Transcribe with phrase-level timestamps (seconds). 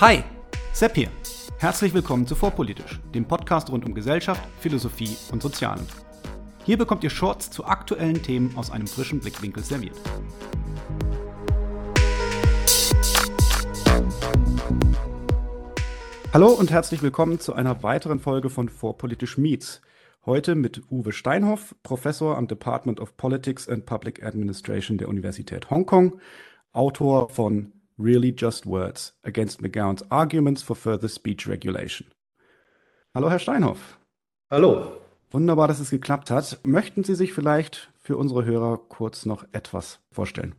[0.00, 0.22] Hi,
[0.72, 1.08] Sepp hier.
[1.58, 5.84] Herzlich willkommen zu Vorpolitisch, dem Podcast rund um Gesellschaft, Philosophie und Sozialen.
[6.64, 9.96] Hier bekommt ihr Shorts zu aktuellen Themen aus einem frischen Blickwinkel serviert.
[16.32, 19.82] Hallo und herzlich willkommen zu einer weiteren Folge von Vorpolitisch Meets.
[20.24, 26.20] Heute mit Uwe Steinhoff, Professor am Department of Politics and Public Administration der Universität Hongkong,
[26.72, 32.06] Autor von Really Just Words Against McGowan's Arguments for Further Speech Regulation.
[33.12, 33.98] Hallo, Herr Steinhoff.
[34.50, 35.00] Hallo.
[35.30, 36.60] Wunderbar, dass es geklappt hat.
[36.64, 40.54] Möchten Sie sich vielleicht für unsere Hörer kurz noch etwas vorstellen?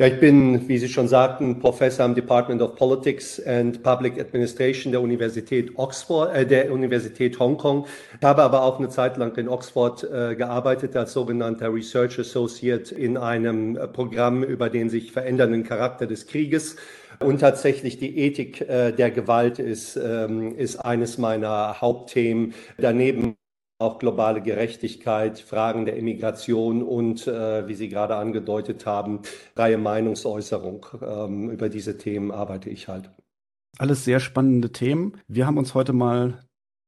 [0.00, 4.92] Ja, ich bin, wie Sie schon sagten, Professor am Department of Politics and Public Administration
[4.92, 7.84] der Universität Oxford, äh, der Universität Hongkong.
[8.18, 12.94] Ich habe aber auch eine Zeit lang in Oxford äh, gearbeitet als sogenannter Research Associate
[12.94, 16.76] in einem äh, Programm über den sich verändernden Charakter des Krieges.
[17.18, 22.54] Und tatsächlich die Ethik äh, der Gewalt ist, ähm, ist eines meiner Hauptthemen.
[22.78, 23.36] Daneben
[23.80, 29.20] auch globale Gerechtigkeit, Fragen der Immigration und, äh, wie Sie gerade angedeutet haben,
[29.54, 30.86] freie Meinungsäußerung.
[31.02, 33.10] Ähm, über diese Themen arbeite ich halt.
[33.78, 35.16] Alles sehr spannende Themen.
[35.28, 36.44] Wir haben uns heute mal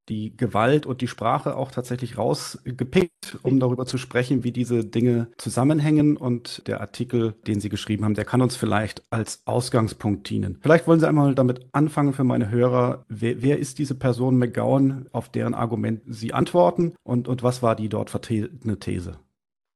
[0.08, 5.28] die Gewalt und die Sprache auch tatsächlich rausgepickt, um darüber zu sprechen, wie diese Dinge
[5.38, 6.16] zusammenhängen.
[6.16, 10.58] Und der Artikel, den Sie geschrieben haben, der kann uns vielleicht als Ausgangspunkt dienen.
[10.60, 13.04] Vielleicht wollen Sie einmal damit anfangen für meine Hörer.
[13.08, 16.94] Wer, wer ist diese Person McGowan, auf deren Argument Sie antworten?
[17.02, 19.18] Und, und was war die dort vertretene These?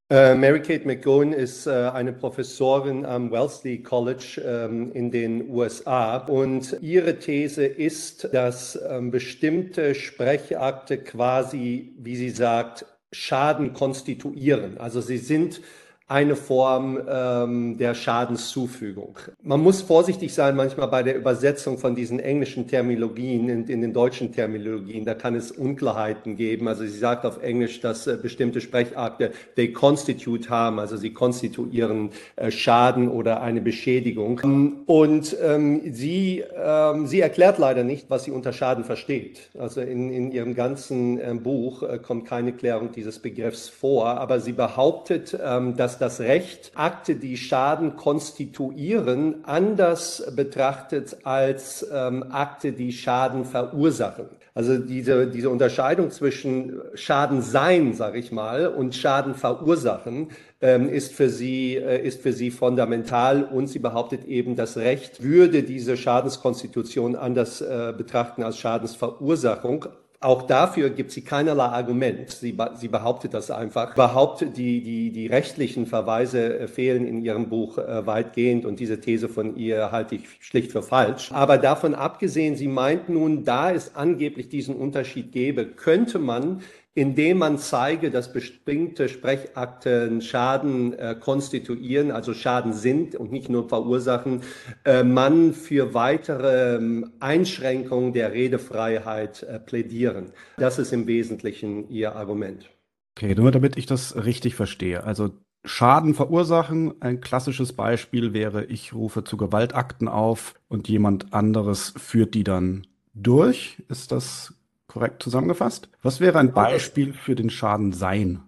[0.08, 6.18] Äh, Mary Kate McGowan ist äh, eine Professorin am Wellesley College ähm, in den USA
[6.18, 14.78] und ihre These ist, dass ähm, bestimmte Sprechakte quasi, wie sie sagt, Schaden konstituieren.
[14.78, 15.60] Also sie sind
[16.08, 19.18] eine Form ähm, der Schadenszufügung.
[19.42, 23.92] Man muss vorsichtig sein manchmal bei der Übersetzung von diesen englischen Terminologien in, in den
[23.92, 25.04] deutschen Terminologien.
[25.04, 26.68] Da kann es Unklarheiten geben.
[26.68, 32.10] Also sie sagt auf Englisch, dass äh, bestimmte Sprechakte they constitute haben, also sie konstituieren
[32.36, 34.40] äh, Schaden oder eine Beschädigung.
[34.86, 39.50] Und ähm, sie, ähm, sie erklärt leider nicht, was sie unter Schaden versteht.
[39.58, 44.52] Also in, in ihrem ganzen äh, Buch kommt keine Klärung dieses Begriffs vor, aber sie
[44.52, 53.44] behauptet, ähm, das Recht, Akte, die Schaden konstituieren, anders betrachtet als ähm, Akte, die Schaden
[53.44, 54.26] verursachen.
[54.54, 60.28] Also diese, diese Unterscheidung zwischen Schaden sein, sage ich mal, und Schaden verursachen
[60.62, 65.22] ähm, ist, für sie, äh, ist für sie fundamental und sie behauptet eben, das Recht
[65.22, 69.86] würde diese Schadenskonstitution anders äh, betrachten als Schadensverursachung
[70.26, 72.28] auch dafür gibt sie keinerlei Argument.
[72.30, 73.94] Sie, sie behauptet das einfach.
[73.94, 79.00] Behauptet, die, die, die rechtlichen Verweise äh, fehlen in ihrem Buch äh, weitgehend und diese
[79.00, 81.30] These von ihr halte ich schlicht für falsch.
[81.30, 86.60] Aber davon abgesehen, sie meint nun, da es angeblich diesen Unterschied gäbe, könnte man
[86.96, 93.68] indem man zeige, dass bestimmte Sprechakten Schaden äh, konstituieren, also Schaden sind und nicht nur
[93.68, 94.40] verursachen,
[94.84, 100.32] äh, man für weitere äh, Einschränkungen der Redefreiheit äh, plädieren.
[100.56, 102.70] Das ist im Wesentlichen ihr Argument.
[103.14, 105.04] Okay, nur damit ich das richtig verstehe.
[105.04, 105.30] Also
[105.66, 112.34] Schaden verursachen, ein klassisches Beispiel wäre, ich rufe zu Gewaltakten auf und jemand anderes führt
[112.34, 113.82] die dann durch.
[113.88, 114.54] Ist das
[114.96, 115.90] korrekt zusammengefasst.
[116.02, 118.40] Was wäre ein Beispiel für den Schaden sein?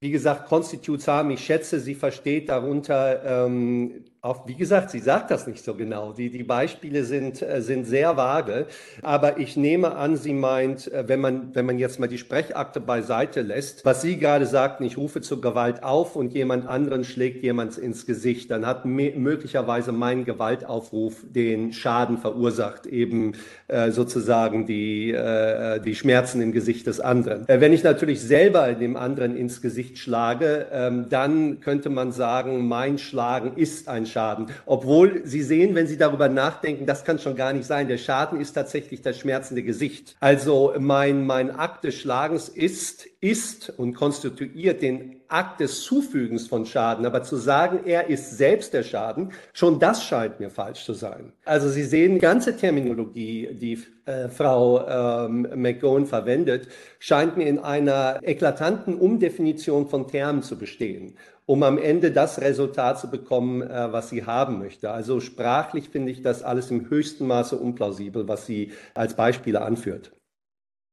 [0.00, 5.30] Wie gesagt, Constitutes haben, ich schätze, sie versteht darunter ähm, auch, wie gesagt, sie sagt
[5.30, 6.12] das nicht so genau.
[6.12, 8.66] Die, die Beispiele sind, äh, sind sehr vage.
[9.00, 12.80] Aber ich nehme an, sie meint, äh, wenn man, wenn man jetzt mal die Sprechakte
[12.80, 17.42] beiseite lässt, was sie gerade sagten, ich rufe zur Gewalt auf und jemand anderen schlägt
[17.42, 23.32] jemand ins Gesicht, dann hat möglicherweise mein Gewaltaufruf den Schaden verursacht, eben
[23.68, 27.48] äh, sozusagen die, äh, die Schmerzen im Gesicht des anderen.
[27.48, 32.68] Äh, wenn ich natürlich selber dem anderen ins Gesicht schlage, ähm, dann könnte man sagen,
[32.68, 34.46] mein Schlagen ist ein Schaden.
[34.66, 37.88] Obwohl Sie sehen, wenn Sie darüber nachdenken, das kann schon gar nicht sein.
[37.88, 40.16] Der Schaden ist tatsächlich das schmerzende Gesicht.
[40.20, 46.66] Also mein, mein Akt des Schlagens ist, ist und konstituiert den Akt des Zufügens von
[46.66, 47.06] Schaden.
[47.06, 51.32] Aber zu sagen, er ist selbst der Schaden, schon das scheint mir falsch zu sein.
[51.44, 56.68] Also Sie sehen, die ganze Terminologie, die äh, Frau ähm, McGowan verwendet,
[56.98, 61.16] scheint mir in einer eklatanten Umdefinition von Termen zu bestehen
[61.50, 64.92] um am Ende das Resultat zu bekommen, äh, was sie haben möchte.
[64.92, 70.12] Also sprachlich finde ich das alles im höchsten Maße unplausibel, was sie als Beispiele anführt.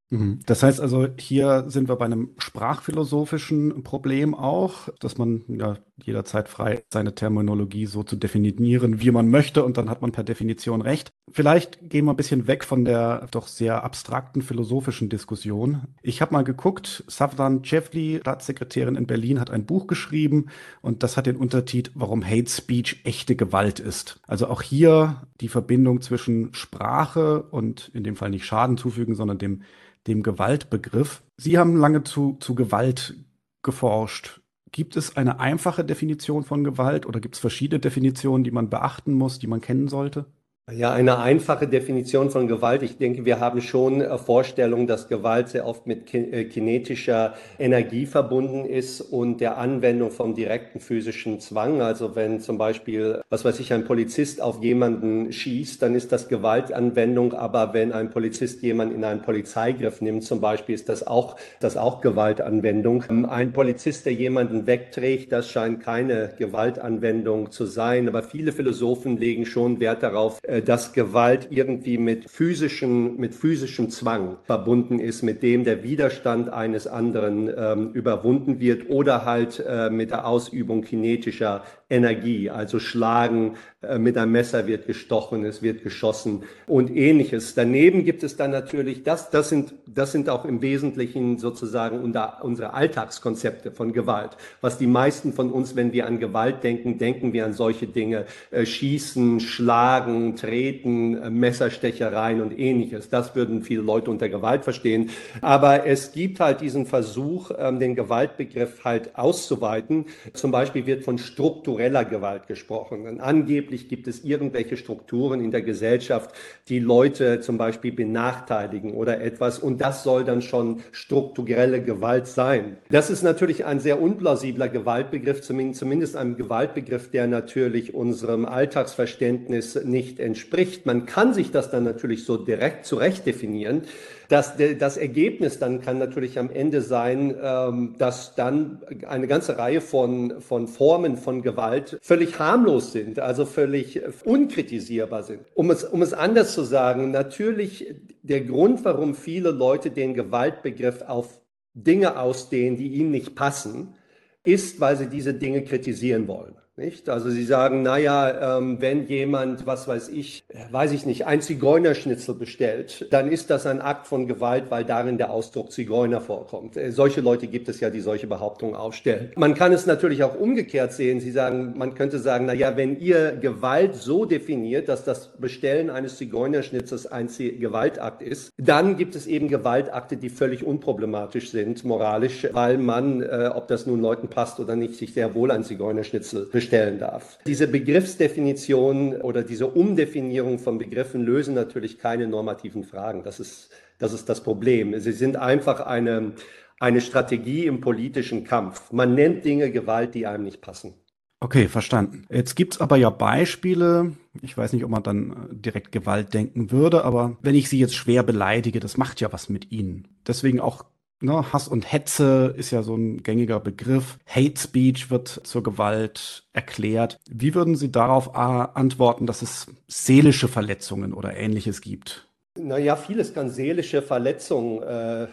[0.09, 0.39] Mhm.
[0.45, 6.47] Das heißt also, hier sind wir bei einem sprachphilosophischen Problem auch, dass man ja jederzeit
[6.47, 10.81] frei, seine Terminologie so zu definieren, wie man möchte, und dann hat man per Definition
[10.81, 11.09] recht.
[11.31, 15.87] Vielleicht gehen wir ein bisschen weg von der doch sehr abstrakten philosophischen Diskussion.
[16.01, 20.47] Ich habe mal geguckt, Savdan Chevli, Staatssekretärin in Berlin, hat ein Buch geschrieben
[20.81, 24.19] und das hat den Untertitel, warum Hate Speech echte Gewalt ist.
[24.27, 29.39] Also auch hier die Verbindung zwischen Sprache und in dem Fall nicht Schaden zufügen, sondern
[29.39, 29.63] dem,
[30.07, 31.23] dem Gewaltbegriff.
[31.37, 33.15] Sie haben lange zu, zu Gewalt
[33.61, 34.41] geforscht.
[34.71, 39.13] Gibt es eine einfache Definition von Gewalt oder gibt es verschiedene Definitionen, die man beachten
[39.13, 40.25] muss, die man kennen sollte?
[40.69, 42.83] Ja, eine einfache Definition von Gewalt.
[42.83, 48.05] Ich denke, wir haben schon äh, Vorstellungen, dass Gewalt sehr oft mit äh, kinetischer Energie
[48.05, 51.81] verbunden ist und der Anwendung vom direkten physischen Zwang.
[51.81, 56.27] Also wenn zum Beispiel, was weiß ich, ein Polizist auf jemanden schießt, dann ist das
[56.27, 57.33] Gewaltanwendung.
[57.33, 61.77] Aber wenn ein Polizist jemanden in einen Polizeigriff nimmt, zum Beispiel, ist das auch, das
[61.77, 63.05] auch Gewaltanwendung.
[63.09, 68.09] Ähm, ein Polizist, der jemanden wegträgt, das scheint keine Gewaltanwendung zu sein.
[68.09, 73.89] Aber viele Philosophen legen schon Wert darauf, äh, dass Gewalt irgendwie mit physischem, mit physischem
[73.89, 79.89] Zwang verbunden ist, mit dem der Widerstand eines anderen ähm, überwunden wird oder halt äh,
[79.89, 85.83] mit der Ausübung kinetischer Energie, also Schlagen, äh, mit einem Messer wird gestochen, es wird
[85.83, 87.55] geschossen und ähnliches.
[87.55, 92.43] Daneben gibt es dann natürlich, das, das, sind, das sind auch im Wesentlichen sozusagen unter,
[92.43, 94.31] unsere Alltagskonzepte von Gewalt.
[94.59, 98.25] Was die meisten von uns, wenn wir an Gewalt denken, denken wir an solche Dinge,
[98.51, 103.09] äh, schießen, schlagen, treten, äh, Messerstechereien und ähnliches.
[103.09, 105.09] Das würden viele Leute unter Gewalt verstehen.
[105.41, 110.05] Aber es gibt halt diesen Versuch, ähm, den Gewaltbegriff halt auszuweiten.
[110.33, 113.07] Zum Beispiel wird von Struktur struktureller Gewalt gesprochen.
[113.07, 116.31] Und angeblich gibt es irgendwelche Strukturen in der Gesellschaft,
[116.69, 119.59] die Leute zum Beispiel benachteiligen oder etwas.
[119.59, 122.77] Und das soll dann schon strukturelle Gewalt sein.
[122.89, 130.19] Das ist natürlich ein sehr unplausibler Gewaltbegriff, zumindest ein Gewaltbegriff, der natürlich unserem Alltagsverständnis nicht
[130.19, 130.87] entspricht.
[130.87, 133.83] Man kann sich das dann natürlich so direkt zurecht definieren.
[134.29, 139.79] Das, das Ergebnis dann kann natürlich am Ende sein, ähm, dass dann eine ganze Reihe
[139.79, 145.41] von, von Formen von Gewalt völlig harmlos sind, also völlig unkritisierbar sind.
[145.53, 151.03] Um es, um es anders zu sagen, natürlich der Grund, warum viele Leute den Gewaltbegriff
[151.03, 151.41] auf
[151.73, 153.95] Dinge ausdehnen, die ihnen nicht passen,
[154.43, 156.55] ist, weil sie diese Dinge kritisieren wollen.
[156.79, 157.09] Nicht?
[157.09, 162.35] Also Sie sagen, naja, ähm, wenn jemand, was weiß ich, weiß ich nicht, ein Zigeunerschnitzel
[162.35, 166.77] bestellt, dann ist das ein Akt von Gewalt, weil darin der Ausdruck Zigeuner vorkommt.
[166.77, 169.31] Äh, solche Leute gibt es ja, die solche Behauptungen aufstellen.
[169.37, 171.19] Man kann es natürlich auch umgekehrt sehen.
[171.19, 176.17] Sie sagen, man könnte sagen, naja, wenn ihr Gewalt so definiert, dass das Bestellen eines
[176.17, 182.77] Zigeunerschnitzels ein Gewaltakt ist, dann gibt es eben Gewaltakte, die völlig unproblematisch sind, moralisch, weil
[182.77, 186.66] man, äh, ob das nun Leuten passt oder nicht, sich sehr wohl ein Zigeunerschnitzel bestellt
[186.67, 187.39] stellen darf.
[187.47, 193.23] Diese Begriffsdefinition oder diese Umdefinierung von Begriffen lösen natürlich keine normativen Fragen.
[193.23, 194.99] Das ist das, ist das Problem.
[194.99, 196.33] Sie sind einfach eine,
[196.79, 198.91] eine Strategie im politischen Kampf.
[198.91, 200.93] Man nennt Dinge Gewalt, die einem nicht passen.
[201.39, 202.25] Okay, verstanden.
[202.31, 207.05] Jetzt gibt's aber ja Beispiele, ich weiß nicht, ob man dann direkt Gewalt denken würde,
[207.05, 210.07] aber wenn ich Sie jetzt schwer beleidige, das macht ja was mit Ihnen.
[210.25, 210.85] Deswegen auch
[211.19, 214.19] Ne, Hass und Hetze ist ja so ein gängiger Begriff.
[214.27, 217.17] Hate Speech wird zur Gewalt erklärt.
[217.27, 222.26] Wie würden Sie darauf antworten, dass es seelische Verletzungen oder ähnliches gibt?
[222.59, 225.27] Naja, vieles kann seelische Verletzungen äh,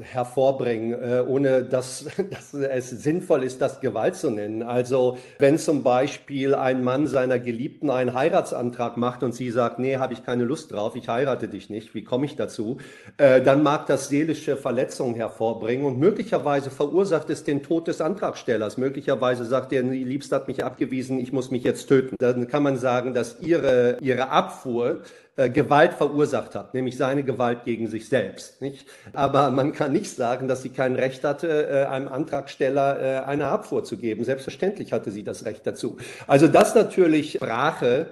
[0.00, 4.62] hervorbringen, äh, ohne dass, dass es sinnvoll ist, das Gewalt zu nennen.
[4.62, 9.96] Also wenn zum Beispiel ein Mann seiner Geliebten einen Heiratsantrag macht und sie sagt, nee,
[9.96, 12.78] habe ich keine Lust drauf, ich heirate dich nicht, wie komme ich dazu?
[13.16, 18.76] Äh, dann mag das seelische Verletzungen hervorbringen und möglicherweise verursacht es den Tod des Antragstellers.
[18.76, 22.16] Möglicherweise sagt er, die Liebste hat mich abgewiesen, ich muss mich jetzt töten.
[22.18, 25.02] Dann kann man sagen, dass ihre, ihre Abfuhr
[25.36, 28.62] äh, Gewalt verursacht hat, nämlich seine Gewalt gegen sich selbst.
[28.62, 28.86] Nicht?
[29.12, 33.48] Aber man kann nicht sagen, dass sie kein Recht hatte, äh, einem Antragsteller äh, eine
[33.48, 34.24] Abfuhr zu geben.
[34.24, 35.98] Selbstverständlich hatte sie das Recht dazu.
[36.26, 38.06] Also dass natürlich Sprache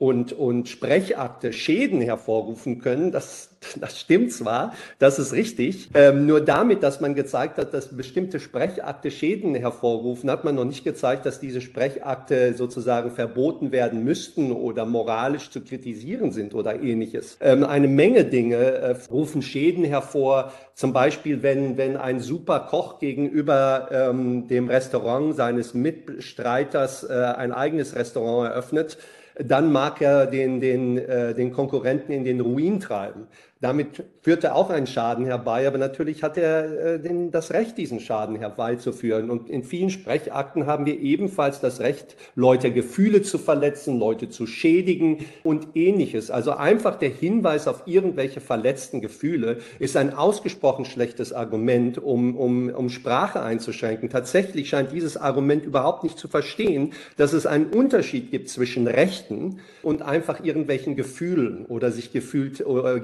[0.00, 5.90] und, und Sprechakte Schäden hervorrufen können, das, das stimmt zwar, das ist richtig.
[5.92, 10.64] Ähm, nur damit, dass man gezeigt hat, dass bestimmte Sprechakte Schäden hervorrufen, hat man noch
[10.64, 16.80] nicht gezeigt, dass diese Sprechakte sozusagen verboten werden müssten oder moralisch zu kritisieren sind oder
[16.80, 17.36] ähnliches.
[17.42, 20.54] Ähm, eine Menge Dinge äh, rufen Schäden hervor.
[20.72, 27.52] Zum Beispiel, wenn, wenn ein super Koch gegenüber ähm, dem Restaurant seines Mitstreiters äh, ein
[27.52, 28.96] eigenes Restaurant eröffnet,
[29.44, 33.26] dann mag er den, den, äh, den Konkurrenten in den Ruin treiben.
[33.62, 37.76] Damit führt er auch einen Schaden herbei, aber natürlich hat er äh, den, das Recht,
[37.76, 39.28] diesen Schaden herbeizuführen.
[39.28, 44.46] Und in vielen Sprechakten haben wir ebenfalls das Recht, Leute Gefühle zu verletzen, Leute zu
[44.46, 46.30] schädigen und ähnliches.
[46.30, 52.70] Also einfach der Hinweis auf irgendwelche verletzten Gefühle ist ein ausgesprochen schlechtes Argument, um, um,
[52.70, 54.08] um Sprache einzuschränken.
[54.08, 59.60] Tatsächlich scheint dieses Argument überhaupt nicht zu verstehen, dass es einen Unterschied gibt zwischen Rechten
[59.82, 63.00] und einfach irgendwelchen Gefühlen oder sich gefühlt, äh,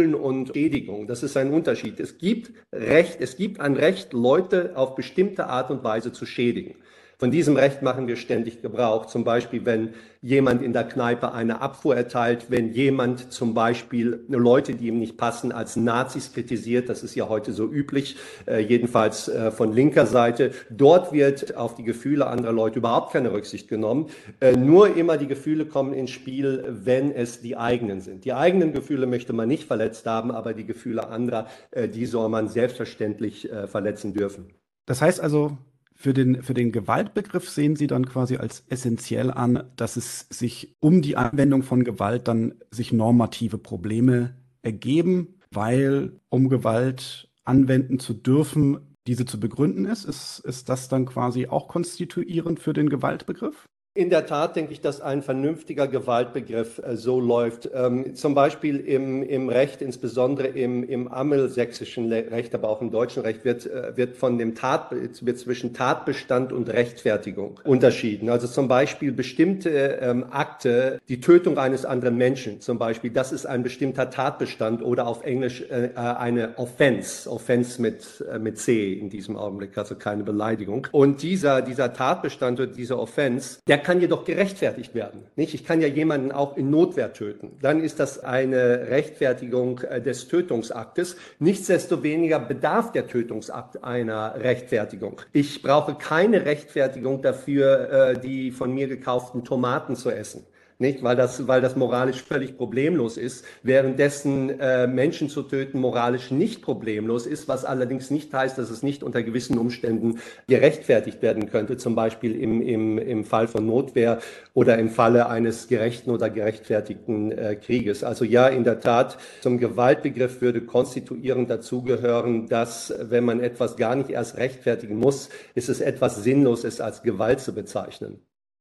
[0.00, 1.06] Gefühlen und Schädigung.
[1.06, 2.00] Das ist ein Unterschied.
[2.00, 6.76] Es gibt Recht, es gibt ein Recht, Leute auf bestimmte Art und Weise zu schädigen.
[7.20, 9.04] Von diesem Recht machen wir ständig Gebrauch.
[9.04, 9.90] Zum Beispiel, wenn
[10.22, 15.18] jemand in der Kneipe eine Abfuhr erteilt, wenn jemand zum Beispiel Leute, die ihm nicht
[15.18, 16.88] passen, als Nazis kritisiert.
[16.88, 20.52] Das ist ja heute so üblich, äh, jedenfalls äh, von linker Seite.
[20.70, 24.06] Dort wird auf die Gefühle anderer Leute überhaupt keine Rücksicht genommen.
[24.40, 28.24] Äh, nur immer die Gefühle kommen ins Spiel, wenn es die eigenen sind.
[28.24, 31.48] Die eigenen Gefühle möchte man nicht verletzt haben, aber die Gefühle anderer,
[31.94, 34.46] die soll man selbstverständlich verletzen dürfen.
[34.86, 35.58] Das heißt also,
[36.00, 40.74] für den, für den Gewaltbegriff sehen Sie dann quasi als essentiell an, dass es sich
[40.80, 48.14] um die Anwendung von Gewalt dann sich normative Probleme ergeben, weil um Gewalt anwenden zu
[48.14, 50.06] dürfen, diese zu begründen ist.
[50.06, 53.66] Ist, ist das dann quasi auch konstituierend für den Gewaltbegriff?
[53.92, 57.68] In der Tat denke ich, dass ein vernünftiger Gewaltbegriff äh, so läuft.
[57.74, 63.24] Ähm, zum Beispiel im, im Recht, insbesondere im, im angelsächsischen Recht, aber auch im deutschen
[63.24, 68.28] Recht, wird, äh, wird von dem Tat, wird zwischen Tatbestand und Rechtfertigung unterschieden.
[68.28, 73.44] Also zum Beispiel bestimmte ähm, Akte, die Tötung eines anderen Menschen zum Beispiel, das ist
[73.44, 79.36] ein bestimmter Tatbestand oder auf Englisch äh, eine Offense, Offense mit, mit C in diesem
[79.36, 80.86] Augenblick, also keine Beleidigung.
[80.92, 85.24] Und dieser, dieser Tatbestand oder dieser Offense, der kann jedoch gerechtfertigt werden.
[85.36, 85.54] Nicht?
[85.54, 87.58] Ich kann ja jemanden auch in Notwehr töten.
[87.60, 91.16] Dann ist das eine Rechtfertigung äh, des Tötungsaktes.
[91.38, 95.20] Nichtsdestoweniger bedarf der Tötungsakt einer Rechtfertigung.
[95.32, 100.46] Ich brauche keine Rechtfertigung dafür, äh, die von mir gekauften Tomaten zu essen
[100.80, 101.02] nicht?
[101.02, 106.62] Weil das, weil das moralisch völlig problemlos ist, währenddessen äh, Menschen zu töten moralisch nicht
[106.62, 111.76] problemlos ist, was allerdings nicht heißt, dass es nicht unter gewissen Umständen gerechtfertigt werden könnte,
[111.76, 114.18] zum Beispiel im, im, im Fall von Notwehr
[114.54, 118.04] oder im Falle eines gerechten oder gerechtfertigten äh, Krieges.
[118.04, 123.96] Also ja, in der Tat, zum Gewaltbegriff würde konstituierend dazugehören, dass wenn man etwas gar
[123.96, 128.20] nicht erst rechtfertigen muss, ist es etwas Sinnloses als Gewalt zu bezeichnen.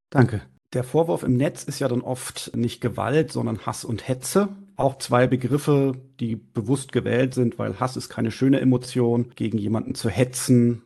[0.10, 0.42] Danke.
[0.74, 4.50] Der Vorwurf im Netz ist ja dann oft nicht Gewalt, sondern Hass und Hetze.
[4.76, 9.32] Auch zwei Begriffe, die bewusst gewählt sind, weil Hass ist keine schöne Emotion.
[9.36, 10.84] Gegen jemanden zu hetzen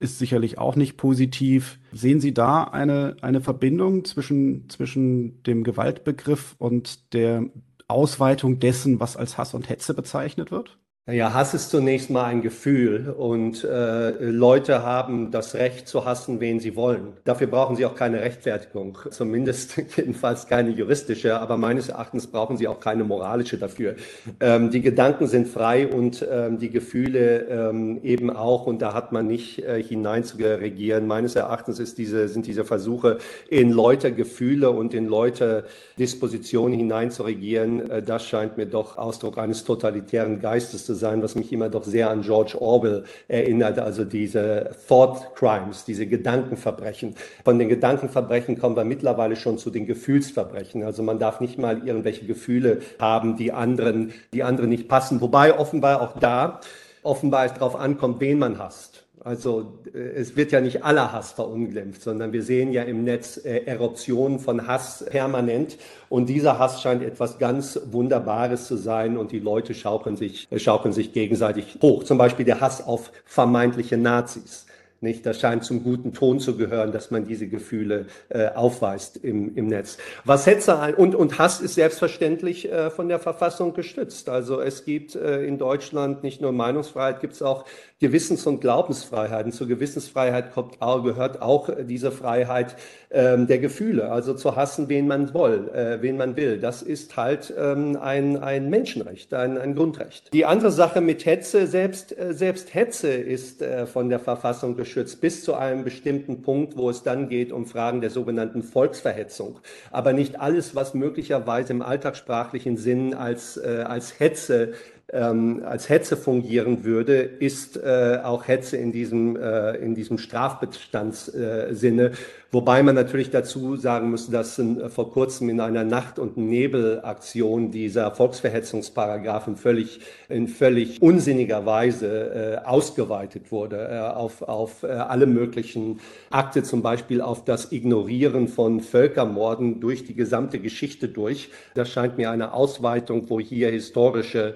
[0.00, 1.78] ist sicherlich auch nicht positiv.
[1.92, 7.44] Sehen Sie da eine, eine Verbindung zwischen, zwischen dem Gewaltbegriff und der
[7.88, 10.78] Ausweitung dessen, was als Hass und Hetze bezeichnet wird?
[11.08, 16.38] Naja, Hass ist zunächst mal ein Gefühl und äh, Leute haben das Recht zu hassen,
[16.38, 17.14] wen sie wollen.
[17.24, 22.68] Dafür brauchen sie auch keine Rechtfertigung, zumindest jedenfalls keine juristische, aber meines Erachtens brauchen sie
[22.68, 23.94] auch keine moralische dafür.
[24.38, 29.10] Ähm, die Gedanken sind frei und ähm, die Gefühle ähm, eben auch und da hat
[29.10, 31.06] man nicht äh, hinein zu regieren.
[31.06, 33.16] Meines Erachtens ist diese, sind diese Versuche,
[33.48, 35.64] in Leute Gefühle und in Leute
[35.98, 41.22] Dispositionen hinein zu regieren, äh, das scheint mir doch Ausdruck eines totalitären Geistes zu sein,
[41.22, 47.14] was mich immer doch sehr an George Orwell erinnert, also diese Thought Crimes, diese Gedankenverbrechen.
[47.44, 50.82] Von den Gedankenverbrechen kommen wir mittlerweile schon zu den Gefühlsverbrechen.
[50.82, 55.22] Also man darf nicht mal irgendwelche Gefühle haben, die anderen, die anderen nicht passen.
[55.22, 56.60] Wobei offenbar auch da
[57.02, 58.97] offenbar es darauf ankommt, wen man hasst.
[59.24, 63.36] Also äh, es wird ja nicht aller Hass verunglimpft, sondern wir sehen ja im Netz
[63.44, 65.76] äh, Eruptionen von Hass permanent.
[66.08, 70.58] Und dieser Hass scheint etwas ganz Wunderbares zu sein und die Leute schaukeln sich, äh,
[70.58, 72.04] schaukeln sich gegenseitig hoch.
[72.04, 74.66] Zum Beispiel der Hass auf vermeintliche Nazis.
[75.00, 75.24] Nicht?
[75.26, 79.68] Das scheint zum guten Ton zu gehören, dass man diese Gefühle äh, aufweist im, im
[79.68, 79.96] Netz.
[80.24, 84.28] Was Hetze und, und Hass ist selbstverständlich äh, von der Verfassung gestützt.
[84.28, 87.64] Also es gibt äh, in Deutschland nicht nur Meinungsfreiheit, gibt es auch
[88.00, 89.50] Gewissens- und Glaubensfreiheiten.
[89.50, 92.76] Zur Gewissensfreiheit kommt, gehört auch diese Freiheit
[93.10, 96.60] ähm, der Gefühle, also zu hassen, wen man will, äh, wen man will.
[96.60, 100.32] Das ist halt ähm, ein, ein Menschenrecht, ein, ein Grundrecht.
[100.32, 105.20] Die andere Sache mit Hetze, selbst, äh, selbst Hetze ist äh, von der Verfassung geschützt,
[105.20, 109.58] bis zu einem bestimmten Punkt, wo es dann geht um Fragen der sogenannten Volksverhetzung.
[109.90, 114.74] Aber nicht alles, was möglicherweise im alltagssprachlichen Sinn als, äh, als Hetze
[115.12, 122.04] ähm, als Hetze fungieren würde, ist äh, auch Hetze in diesem, äh, in diesem Strafbestandssinne.
[122.06, 122.12] Äh,
[122.50, 127.70] Wobei man natürlich dazu sagen muss, dass äh, vor kurzem in einer Nacht- und Nebelaktion
[127.70, 130.00] dieser Volksverhetzungsparagraphen völlig,
[130.30, 136.00] in völlig unsinniger Weise äh, ausgeweitet wurde äh, auf, auf äh, alle möglichen
[136.30, 141.50] Akte, zum Beispiel auf das Ignorieren von Völkermorden durch die gesamte Geschichte durch.
[141.74, 144.54] Das scheint mir eine Ausweitung, wo hier historische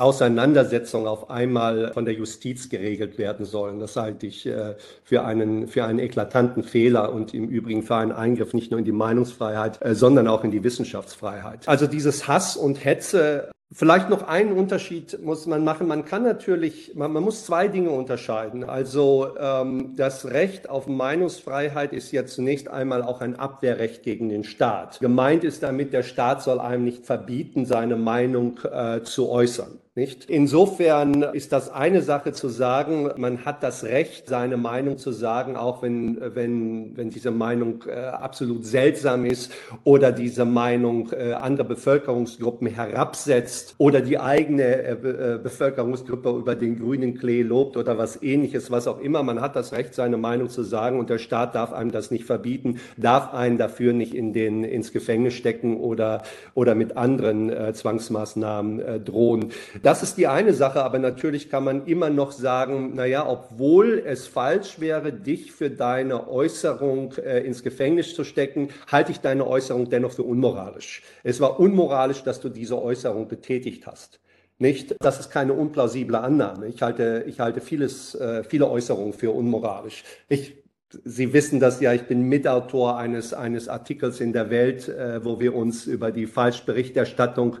[0.00, 3.78] Auseinandersetzungen auf einmal von der Justiz geregelt werden sollen.
[3.80, 8.12] Das halte ich äh, für einen, für einen eklatanten Fehler und im Übrigen für einen
[8.12, 11.68] Eingriff nicht nur in die Meinungsfreiheit, äh, sondern auch in die Wissenschaftsfreiheit.
[11.68, 15.86] Also dieses Hass und Hetze Vielleicht noch einen Unterschied muss man machen.
[15.86, 18.64] Man kann natürlich, man, man muss zwei Dinge unterscheiden.
[18.64, 24.42] Also ähm, das Recht auf Meinungsfreiheit ist ja zunächst einmal auch ein Abwehrrecht gegen den
[24.42, 24.98] Staat.
[24.98, 29.78] Gemeint ist damit, der Staat soll einem nicht verbieten, seine Meinung äh, zu äußern.
[30.00, 30.30] Nicht?
[30.30, 35.56] Insofern ist das eine Sache zu sagen, man hat das Recht, seine Meinung zu sagen,
[35.56, 39.52] auch wenn, wenn, wenn diese Meinung äh, absolut seltsam ist
[39.84, 46.78] oder diese Meinung äh, andere Bevölkerungsgruppen herabsetzt oder die eigene äh, äh Bevölkerungsgruppe über den
[46.78, 49.22] grünen Klee lobt oder was ähnliches, was auch immer.
[49.22, 52.24] Man hat das Recht, seine Meinung zu sagen und der Staat darf einem das nicht
[52.24, 56.22] verbieten, darf einen dafür nicht in den, ins Gefängnis stecken oder,
[56.54, 59.50] oder mit anderen äh, Zwangsmaßnahmen äh, drohen.
[59.82, 64.26] Das ist die eine Sache, aber natürlich kann man immer noch sagen, naja, obwohl es
[64.26, 69.88] falsch wäre, dich für deine Äußerung äh, ins Gefängnis zu stecken, halte ich deine Äußerung
[69.88, 71.02] dennoch für unmoralisch.
[71.22, 74.20] Es war unmoralisch, dass du diese Äußerung betätigt hast.
[74.58, 74.94] Nicht?
[75.00, 76.66] Das ist keine unplausible Annahme.
[76.66, 80.04] Ich halte, ich halte vieles, äh, viele Äußerungen für unmoralisch.
[80.28, 80.60] Ich
[81.04, 85.38] Sie wissen das ja, ich bin Mitautor eines, eines Artikels in der Welt, äh, wo
[85.38, 87.58] wir uns über die Falschberichterstattung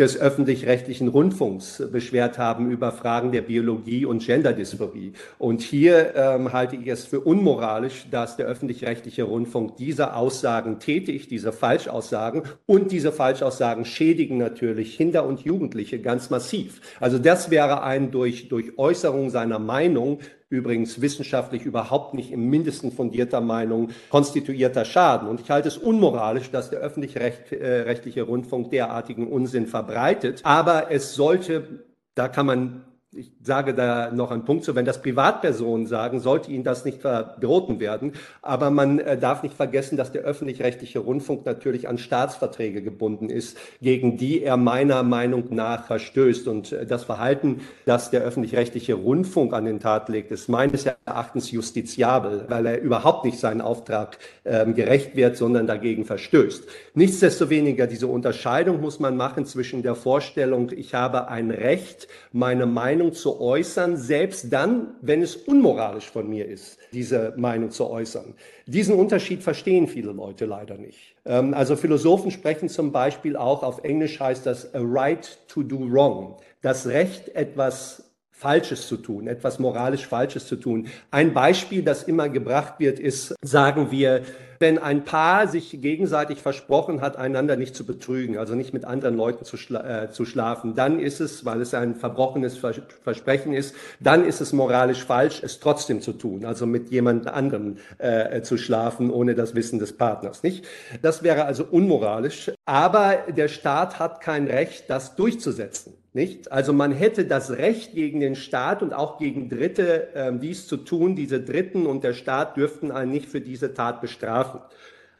[0.00, 5.12] des öffentlich-rechtlichen Rundfunks beschwert haben über Fragen der Biologie und Genderdysphorie.
[5.38, 11.30] Und hier ähm, halte ich es für unmoralisch, dass der öffentlich-rechtliche Rundfunk diese Aussagen tätigt,
[11.30, 12.44] diese Falschaussagen.
[12.64, 16.80] Und diese Falschaussagen schädigen natürlich Kinder und Jugendliche ganz massiv.
[16.98, 22.92] Also das wäre ein durch, durch Äußerung seiner Meinung übrigens wissenschaftlich überhaupt nicht im mindesten
[22.92, 25.28] fundierter Meinung konstituierter Schaden.
[25.28, 30.40] Und ich halte es unmoralisch, dass der öffentlich-rechtliche Rundfunk derartigen Unsinn verbreitet.
[30.42, 35.02] Aber es sollte, da kann man ich sage da noch einen Punkt zu, wenn das
[35.02, 38.12] Privatpersonen sagen, sollte ihnen das nicht verboten werden.
[38.42, 43.56] Aber man äh, darf nicht vergessen, dass der öffentlich-rechtliche Rundfunk natürlich an Staatsverträge gebunden ist,
[43.80, 46.48] gegen die er meiner Meinung nach verstößt.
[46.48, 51.50] Und äh, das Verhalten, das der öffentlich-rechtliche Rundfunk an den Tat legt, ist meines Erachtens
[51.50, 56.64] justiziabel, weil er überhaupt nicht seinen Auftrag ähm, gerecht wird, sondern dagegen verstößt.
[56.94, 63.00] Nichtsdestoweniger, diese Unterscheidung muss man machen zwischen der Vorstellung, ich habe ein Recht, meine Meinung
[63.00, 68.34] Meinung äußern, selbst dann, wenn es unmoralisch von mir ist, diese Meinung zu äußern.
[68.66, 71.14] Diesen Unterschied verstehen viele Leute leider nicht.
[71.26, 75.78] Ähm, also Philosophen sprechen zum Beispiel auch, auf Englisch heißt das a right to do
[75.78, 80.88] wrong, das Recht, etwas Falsches zu tun, etwas moralisch Falsches zu tun.
[81.10, 84.22] Ein Beispiel, das immer gebracht wird, ist, sagen wir,
[84.60, 89.16] wenn ein Paar sich gegenseitig versprochen hat, einander nicht zu betrügen, also nicht mit anderen
[89.16, 93.54] Leuten zu, schla äh, zu schlafen, dann ist es, weil es ein verbrochenes Vers Versprechen
[93.54, 98.42] ist, dann ist es moralisch falsch, es trotzdem zu tun, also mit jemand anderem äh,
[98.42, 100.66] zu schlafen, ohne das Wissen des Partners, nicht?
[101.00, 105.94] Das wäre also unmoralisch, aber der Staat hat kein Recht, das durchzusetzen.
[106.12, 106.50] Nicht?
[106.50, 110.78] Also man hätte das Recht gegen den Staat und auch gegen Dritte, äh, dies zu
[110.78, 111.14] tun.
[111.14, 114.49] Diese Dritten und der Staat dürften einen nicht für diese Tat bestrafen.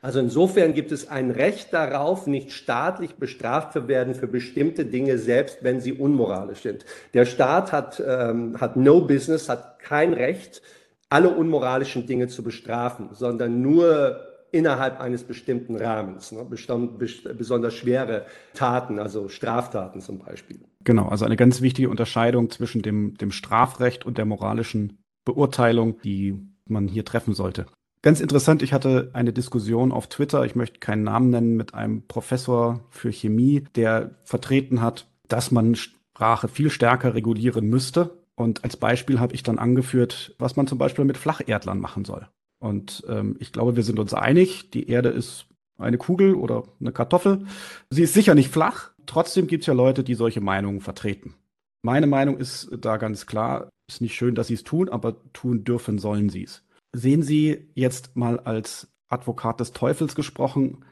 [0.02, 5.18] Also insofern gibt es ein Recht darauf, nicht staatlich bestraft zu werden für bestimmte Dinge,
[5.18, 6.86] selbst wenn sie unmoralisch sind.
[7.12, 10.62] Der Staat hat, ähm, hat no business, hat kein Recht,
[11.10, 14.20] alle unmoralischen Dinge zu bestrafen, sondern nur
[14.52, 16.44] innerhalb eines bestimmten Rahmens, ne?
[16.44, 20.60] Besonders schwere Taten, also Straftaten zum Beispiel.
[20.82, 26.40] Genau, also eine ganz wichtige Unterscheidung zwischen dem, dem Strafrecht und der moralischen Beurteilung, die
[26.66, 27.66] man hier treffen sollte.
[28.02, 32.06] Ganz interessant, ich hatte eine Diskussion auf Twitter, ich möchte keinen Namen nennen, mit einem
[32.06, 38.18] Professor für Chemie, der vertreten hat, dass man Sprache viel stärker regulieren müsste.
[38.36, 42.26] Und als Beispiel habe ich dann angeführt, was man zum Beispiel mit Flacherdlern machen soll.
[42.58, 46.92] Und ähm, ich glaube, wir sind uns einig, die Erde ist eine Kugel oder eine
[46.92, 47.46] Kartoffel.
[47.90, 48.92] Sie ist sicher nicht flach.
[49.04, 51.34] Trotzdem gibt es ja Leute, die solche Meinungen vertreten.
[51.82, 55.64] Meine Meinung ist da ganz klar, ist nicht schön, dass sie es tun, aber tun
[55.64, 56.62] dürfen sollen sie es.
[56.92, 60.84] Sehen Sie jetzt mal als Advokat des Teufels gesprochen,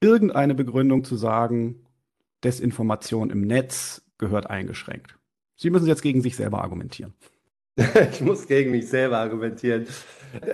[0.00, 1.86] irgendeine Begründung zu sagen,
[2.42, 5.18] Desinformation im Netz gehört eingeschränkt.
[5.56, 7.14] Sie müssen jetzt gegen sich selber argumentieren.
[8.12, 9.86] ich muss gegen mich selber argumentieren.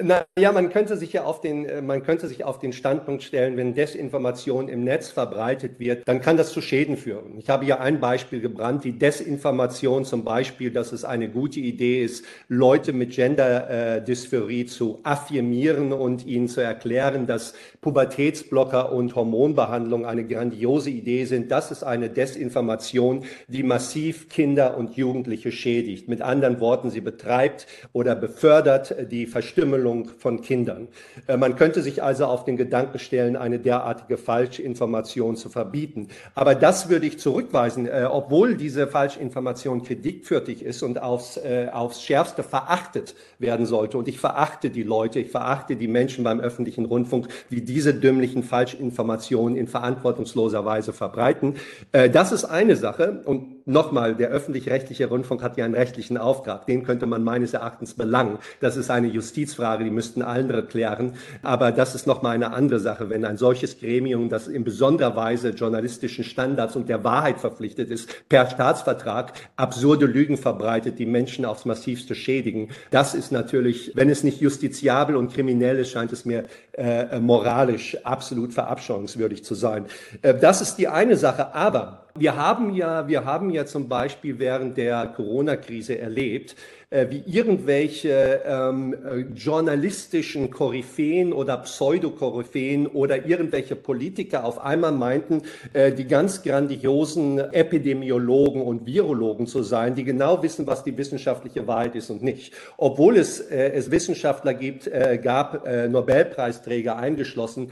[0.02, 3.56] Naja, man könnte sich ja auf den, äh, man könnte sich auf den Standpunkt stellen,
[3.56, 7.38] wenn Desinformation im Netz verbreitet wird, dann kann das zu Schäden führen.
[7.38, 12.02] Ich habe ja ein Beispiel gebrannt, die Desinformation zum Beispiel, dass es eine gute Idee
[12.02, 20.26] ist, Leute mit Gender-Dysphorie zu affirmieren und ihnen zu erklären, dass Pubertätsblocker und Hormonbehandlung eine
[20.26, 21.50] grandiose Idee sind.
[21.50, 26.08] Das ist eine Desinformation, die massiv Kinder und Jugendliche schädigt.
[26.08, 30.88] Mit anderen Worten, sie betreibt oder befördert die Verstümmelung von Kindern.
[31.26, 36.08] Äh, man könnte sich also auf den Gedanken stellen, eine derartige Falschinformation zu verbieten.
[36.34, 42.02] Aber das würde ich zurückweisen, äh, obwohl diese Falschinformation kritikwürdig ist und aufs, äh, aufs
[42.02, 43.98] Schärfste verachtet werden sollte.
[43.98, 48.42] Und ich verachte die Leute, ich verachte die Menschen beim öffentlichen Rundfunk, die diese dümmlichen
[48.42, 51.54] Falschinformationen in verantwortungsloser Weise verbreiten.
[51.92, 53.22] Das ist eine Sache.
[53.24, 56.66] Und nochmal, der öffentlich-rechtliche Rundfunk hat ja einen rechtlichen Auftrag.
[56.66, 58.38] Den könnte man meines Erachtens belangen.
[58.60, 61.12] Das ist eine Justizfrage, die müssten andere klären.
[61.42, 63.10] Aber das ist nochmal eine andere Sache.
[63.10, 68.08] Wenn ein solches Gremium, das in besonderer Weise journalistischen Standards und der Wahrheit verpflichtet ist,
[68.30, 74.24] per Staatsvertrag absurde Lügen verbreitet, die Menschen aufs massivste schädigen, das ist natürlich, wenn es
[74.24, 79.84] nicht justiziabel und kriminell ist, scheint es mir äh, moralisch absolut verabscheuungswürdig zu sein.
[80.22, 81.54] Äh, das ist die eine Sache.
[81.54, 86.56] Aber wir haben ja, wir haben ja zum Beispiel während der Corona-Krise erlebt,
[86.88, 95.42] äh, wie irgendwelche ähm, äh, journalistischen Koryphäen oder Pseudokoryphäen oder irgendwelche Politiker auf einmal meinten,
[95.72, 101.66] äh, die ganz grandiosen Epidemiologen und Virologen zu sein, die genau wissen, was die wissenschaftliche
[101.66, 102.54] Wahrheit ist und nicht.
[102.76, 107.70] Obwohl es, äh, es Wissenschaftler gibt, äh, gab, äh, Nobelpreisträger eingeschlossen,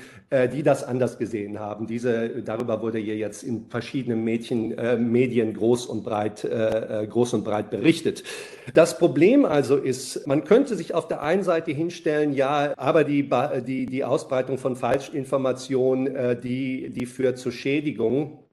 [0.53, 1.87] die das anders gesehen haben.
[1.87, 4.75] Diese, darüber wurde hier jetzt in verschiedenen Mädchen,
[5.13, 8.25] Medien groß und breit, groß und breit berichtet.
[8.73, 13.29] Das Problem also ist, man könnte sich auf der einen Seite hinstellen, ja, aber die,
[13.67, 18.44] die, die Ausbreitung von Falschinformationen, äh, die, die führt zu Schädigung.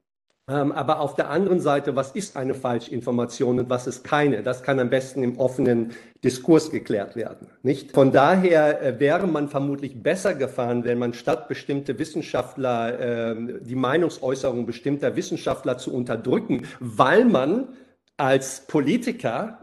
[0.48, 4.42] Ähm, aber auf der anderen Seite, was ist eine Falschinformation und was ist keine?
[4.42, 5.92] Das kann am besten im offenen
[6.24, 7.46] Diskurs geklärt werden.
[7.62, 7.92] Nicht?
[7.92, 13.76] Von daher äh, wäre man vermutlich besser gefahren, wenn man statt bestimmte Wissenschaftler, äh, die
[13.76, 17.68] Meinungsäußerung bestimmter Wissenschaftler zu unterdrücken, weil man
[18.16, 19.61] als Politiker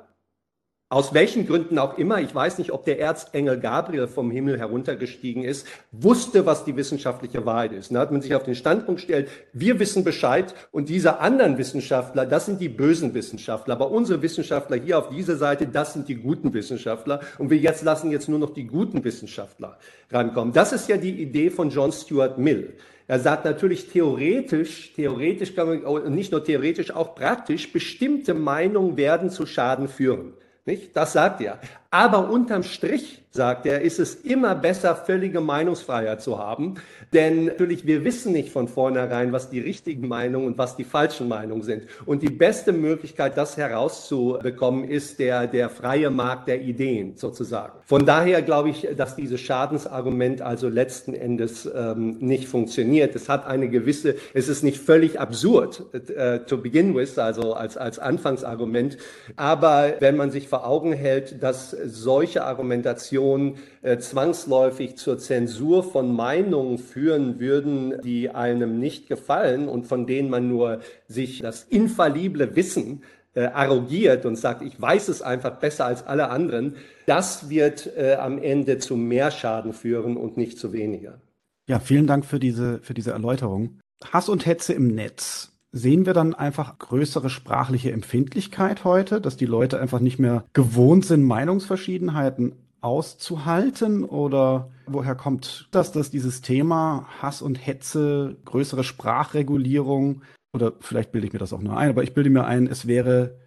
[0.91, 5.43] aus welchen Gründen auch immer, ich weiß nicht, ob der Erzengel Gabriel vom Himmel heruntergestiegen
[5.43, 7.93] ist, wusste, was die wissenschaftliche Wahrheit ist.
[7.93, 12.25] da hat man sich auf den Standpunkt gestellt, wir wissen Bescheid und diese anderen Wissenschaftler,
[12.25, 13.75] das sind die bösen Wissenschaftler.
[13.75, 17.19] Aber unsere Wissenschaftler hier auf dieser Seite, das sind die guten Wissenschaftler.
[17.38, 19.78] Und wir jetzt lassen jetzt nur noch die guten Wissenschaftler
[20.10, 20.54] rankommen.
[20.54, 22.73] Das ist ja die Idee von John Stuart Mill.
[23.08, 29.30] Er sagt natürlich theoretisch, theoretisch kann man, nicht nur theoretisch, auch praktisch, bestimmte Meinungen werden
[29.30, 30.34] zu Schaden führen.
[30.69, 30.95] Nicht?
[30.95, 31.58] Das sagt er.
[31.91, 36.75] Aber unterm Strich, sagt er, ist es immer besser, völlige Meinungsfreiheit zu haben.
[37.13, 41.28] Denn natürlich, wir wissen nicht von vornherein, was die richtigen Meinungen und was die falschen
[41.28, 41.84] Meinungen sind.
[42.06, 47.73] Und die beste Möglichkeit, das herauszubekommen, ist der, der freie Markt der Ideen sozusagen.
[47.86, 53.15] Von daher glaube ich, dass dieses Schadensargument also letzten Endes ähm, nicht funktioniert.
[53.15, 57.78] Es hat eine gewisse, es ist nicht völlig absurd äh, to begin with, also als,
[57.78, 58.97] als Anfangsargument.
[59.36, 66.15] Aber wenn man sich vor Augen hält, dass solche Argumentationen äh, zwangsläufig zur Zensur von
[66.15, 72.55] Meinungen führen würden, die einem nicht gefallen und von denen man nur sich das infallible
[72.55, 73.03] Wissen
[73.35, 78.15] äh, arrogiert und sagt, ich weiß es einfach besser als alle anderen, das wird äh,
[78.15, 81.21] am Ende zu mehr Schaden führen und nicht zu weniger.
[81.67, 83.79] Ja, vielen Dank für diese, für diese Erläuterung.
[84.11, 89.45] Hass und Hetze im Netz Sehen wir dann einfach größere sprachliche Empfindlichkeit heute, dass die
[89.45, 94.03] Leute einfach nicht mehr gewohnt sind, Meinungsverschiedenheiten auszuhalten?
[94.03, 101.27] Oder woher kommt das, dass dieses Thema Hass und Hetze, größere Sprachregulierung, oder vielleicht bilde
[101.27, 103.38] ich mir das auch nur ein, aber ich bilde mir ein, es wäre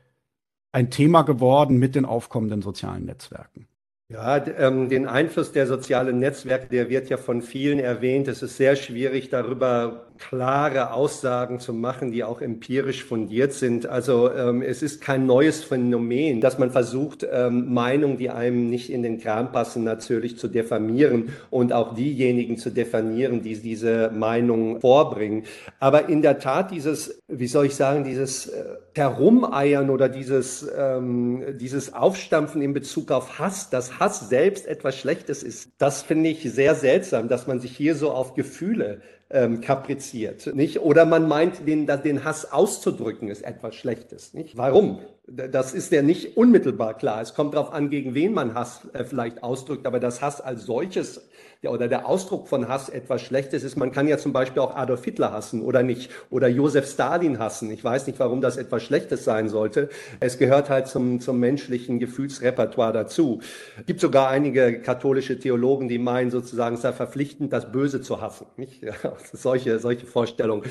[0.71, 3.67] ein Thema geworden mit den aufkommenden sozialen Netzwerken?
[4.13, 8.29] Ja, ähm, den Einfluss der sozialen Netzwerke, der wird ja von vielen erwähnt.
[8.29, 13.87] Es ist sehr schwierig, darüber klare Aussagen zu machen, die auch empirisch fundiert sind.
[13.87, 18.91] Also ähm, es ist kein neues Phänomen, dass man versucht, ähm, Meinungen, die einem nicht
[18.91, 24.81] in den Kram passen, natürlich zu diffamieren und auch diejenigen zu diffamieren, die diese Meinung
[24.81, 25.45] vorbringen.
[25.81, 31.59] Aber in der Tat dieses, wie soll ich sagen, dieses äh, Herumeiern oder dieses, ähm,
[31.59, 36.43] dieses Aufstampfen in Bezug auf Hass, dass Hass selbst etwas Schlechtes ist, das finde ich
[36.53, 39.01] sehr seltsam, dass man sich hier so auf Gefühle
[39.33, 40.81] ähm, kapriziert, nicht?
[40.81, 44.57] Oder man meint, den, den Hass auszudrücken ist etwas Schlechtes, nicht?
[44.57, 44.99] Warum?
[45.27, 47.23] Das ist ja nicht unmittelbar klar.
[47.23, 50.65] Es kommt darauf an, gegen wen man Hass äh, vielleicht ausdrückt, aber das Hass als
[50.65, 51.29] solches
[51.71, 53.77] oder der Ausdruck von Hass etwas Schlechtes ist.
[53.77, 57.71] Man kann ja zum Beispiel auch Adolf Hitler hassen oder nicht oder Josef Stalin hassen.
[57.71, 59.89] Ich weiß nicht, warum das etwas Schlechtes sein sollte.
[60.21, 63.41] Es gehört halt zum, zum menschlichen Gefühlsrepertoire dazu.
[63.79, 68.21] Es gibt sogar einige katholische Theologen, die meinen sozusagen, es sei verpflichtend, das Böse zu
[68.21, 68.47] hassen.
[68.57, 68.83] Nicht?
[69.03, 70.65] Ja, solche, solche Vorstellungen.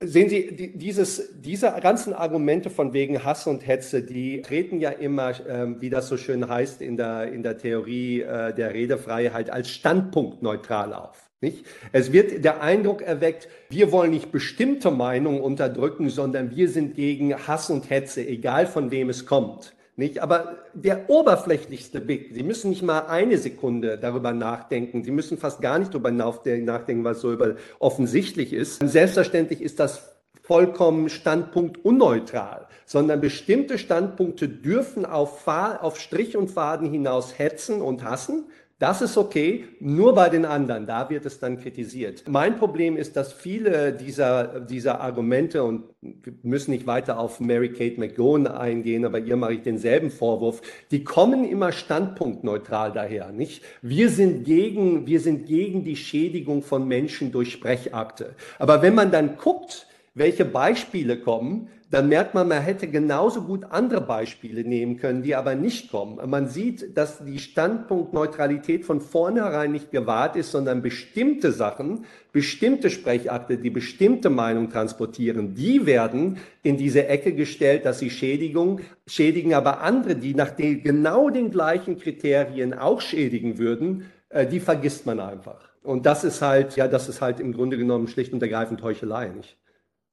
[0.00, 4.90] Sehen Sie, die, dieses, diese ganzen Argumente von wegen Hass und Hetze, die treten ja
[4.90, 9.50] immer, ähm, wie das so schön heißt in der, in der Theorie äh, der Redefreiheit,
[9.50, 11.30] als standpunktneutral auf.
[11.40, 11.64] Nicht?
[11.92, 17.34] Es wird der Eindruck erweckt, wir wollen nicht bestimmte Meinungen unterdrücken, sondern wir sind gegen
[17.46, 19.74] Hass und Hetze, egal von wem es kommt.
[19.96, 20.18] Nicht?
[20.18, 25.04] Aber der oberflächlichste Blick, Sie müssen nicht mal eine Sekunde darüber nachdenken.
[25.04, 27.36] Sie müssen fast gar nicht darüber nachdenken, was so
[27.78, 28.80] offensichtlich ist.
[28.84, 37.38] Selbstverständlich ist das vollkommen standpunktunneutral, sondern bestimmte Standpunkte dürfen auf, auf Strich und Faden hinaus
[37.38, 38.44] hetzen und hassen.
[38.80, 42.24] Das ist okay, nur bei den anderen, da wird es dann kritisiert.
[42.28, 47.72] Mein Problem ist, dass viele dieser, dieser Argumente, und wir müssen nicht weiter auf Mary
[47.72, 50.60] Kate McGowan eingehen, aber ihr mache ich denselben Vorwurf,
[50.90, 53.62] die kommen immer standpunktneutral daher, nicht?
[53.80, 58.34] Wir sind gegen, wir sind gegen die Schädigung von Menschen durch Sprechakte.
[58.58, 63.66] Aber wenn man dann guckt, welche Beispiele kommen, dann merkt man, man hätte genauso gut
[63.70, 66.18] andere Beispiele nehmen können, die aber nicht kommen.
[66.28, 73.58] Man sieht, dass die Standpunktneutralität von vornherein nicht gewahrt ist, sondern bestimmte Sachen, bestimmte Sprechakte,
[73.58, 79.80] die bestimmte Meinung transportieren, die werden in diese Ecke gestellt, dass sie Schädigung schädigen, aber
[79.80, 85.20] andere, die nach den, genau den gleichen Kriterien auch schädigen würden, äh, die vergisst man
[85.20, 85.60] einfach.
[85.84, 89.28] Und das ist halt, ja, das ist halt im Grunde genommen schlicht und ergreifend Heuchelei,
[89.28, 89.56] nicht?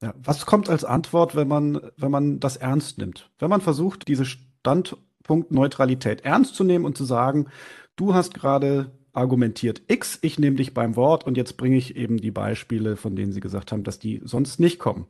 [0.02, 3.30] Ja, was kommt als Antwort, wenn man, wenn man das ernst nimmt?
[3.38, 7.48] Wenn man versucht, diese Standpunktneutralität ernst zu nehmen und zu sagen,
[7.96, 12.18] du hast gerade argumentiert X, ich nehme dich beim Wort und jetzt bringe ich eben
[12.18, 15.06] die Beispiele, von denen Sie gesagt haben, dass die sonst nicht kommen.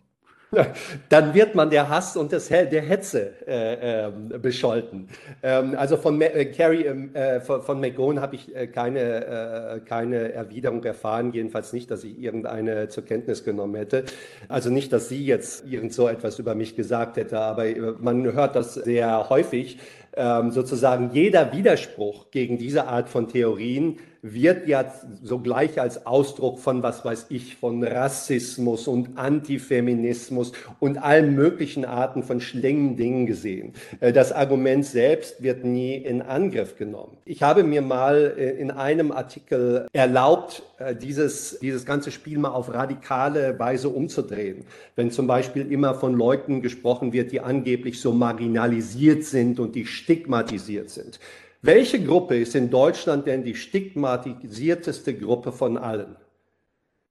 [1.08, 5.08] Dann wird man der Hass und des, der Hetze äh, äh, bescholten.
[5.42, 9.80] Ähm, also von äh, Carrie, ähm, äh, von, von McGowan habe ich äh, keine, äh,
[9.80, 14.04] keine Erwiderung erfahren, jedenfalls nicht, dass ich irgendeine zur Kenntnis genommen hätte.
[14.50, 17.66] Also nicht, dass sie jetzt irgend so etwas über mich gesagt hätte, aber
[18.00, 19.80] man hört das sehr häufig,
[20.18, 26.84] ähm, sozusagen jeder Widerspruch gegen diese Art von Theorien wird ja sogleich als Ausdruck von,
[26.84, 33.73] was weiß ich, von Rassismus und Antifeminismus und allen möglichen Arten von schlimmen Dingen gesehen.
[33.99, 37.17] Äh, das Argument selbst wird nie in Angriff genommen.
[37.25, 42.49] Ich habe mir mal äh, in einem Artikel erlaubt, äh, dieses, dieses ganze Spiel mal
[42.49, 44.65] auf radikale Weise umzudrehen.
[44.95, 49.88] Wenn zum Beispiel immer von Leuten gesprochen wird, die angeblich so marginalisiert sind und die
[49.88, 51.19] stigmatisiert sind.
[51.63, 56.15] Welche Gruppe ist in Deutschland denn die stigmatisierteste Gruppe von allen?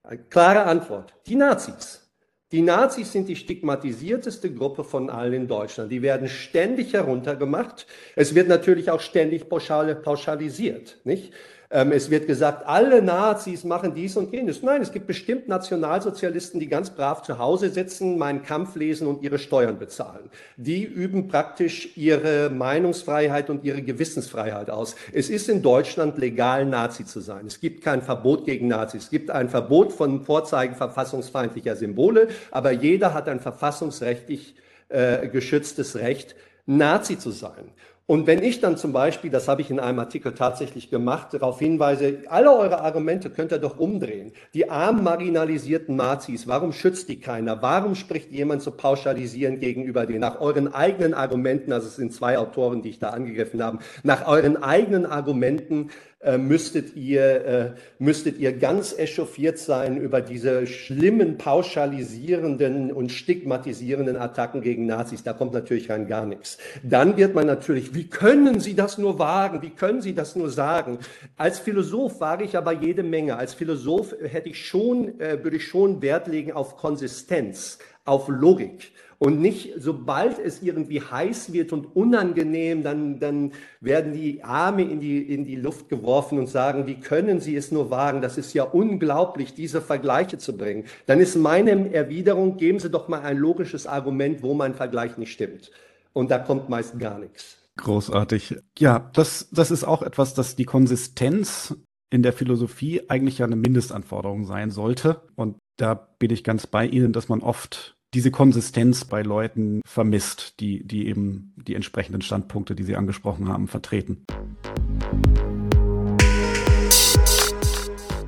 [0.03, 1.15] Eine klare Antwort.
[1.29, 2.11] Die Nazis.
[2.51, 5.93] Die Nazis sind die stigmatisierteste Gruppe von allen in Deutschland.
[5.93, 7.87] Die werden ständig heruntergemacht.
[8.17, 11.33] Es wird natürlich auch ständig pauschal, pauschalisiert, nicht?
[11.73, 14.61] Ähm, es wird gesagt, alle Nazis machen dies und jenes.
[14.63, 19.23] Nein, es gibt bestimmt Nationalsozialisten, die ganz brav zu Hause sitzen, meinen Kampf lesen und
[19.23, 20.31] ihre Steuern bezahlen.
[20.57, 24.97] Die üben praktisch ihre Meinungsfreiheit und ihre Gewissensfreiheit aus.
[25.13, 27.47] Es ist in Deutschland legal, Nazi zu sein.
[27.47, 29.05] Es gibt kein Verbot gegen Nazis.
[29.05, 34.57] Es gibt ein Verbot von Vorzeigen verfassungsfeindlicher Symbole, aber jeder hat ein verfassungsrechtlich
[34.89, 36.35] äh, geschütztes Recht,
[36.67, 37.71] Nazi zu sein.
[38.11, 41.61] Und wenn ich dann zum Beispiel, das habe ich in einem Artikel tatsächlich gemacht, darauf
[41.61, 44.33] hinweise, alle eure Argumente könnt ihr doch umdrehen.
[44.53, 47.63] Die armen marginalisierten Nazis, warum schützt die keiner?
[47.63, 50.23] Warum spricht jemand so pauschalisierend gegenüber denen?
[50.23, 54.27] Nach euren eigenen Argumenten, also es sind zwei Autoren, die ich da angegriffen habe, nach
[54.27, 55.91] euren eigenen Argumenten
[56.23, 64.19] äh, müsstet, ihr, äh, müsstet ihr ganz echauffiert sein über diese schlimmen, pauschalisierenden und stigmatisierenden
[64.19, 65.23] Attacken gegen Nazis.
[65.23, 66.59] Da kommt natürlich rein gar nichts.
[66.83, 69.63] Dann wird man natürlich, wie können Sie das nur wagen?
[69.63, 70.99] Wie können Sie das nur sagen?
[71.39, 73.37] Als Philosoph wage ich aber jede Menge.
[73.37, 77.79] Als Philosoph hätte ich schon, äh, würde ich schon Wert legen auf Konsistenz,
[78.11, 78.93] auf Logik.
[79.19, 84.99] Und nicht, sobald es irgendwie heiß wird und unangenehm, dann, dann werden die Arme in
[84.99, 88.23] die, in die Luft geworfen und sagen, wie können Sie es nur wagen?
[88.23, 90.85] Das ist ja unglaublich, diese Vergleiche zu bringen.
[91.05, 95.33] Dann ist meine Erwiderung, geben Sie doch mal ein logisches Argument, wo mein Vergleich nicht
[95.33, 95.71] stimmt.
[96.15, 97.59] Und da kommt meist gar nichts.
[97.77, 98.57] Großartig.
[98.79, 101.77] Ja, das, das ist auch etwas, das die Konsistenz
[102.09, 105.21] in der Philosophie eigentlich ja eine Mindestanforderung sein sollte.
[105.37, 110.59] Und da bin ich ganz bei Ihnen, dass man oft diese Konsistenz bei Leuten vermisst,
[110.59, 114.25] die, die eben die entsprechenden Standpunkte, die Sie angesprochen haben, vertreten.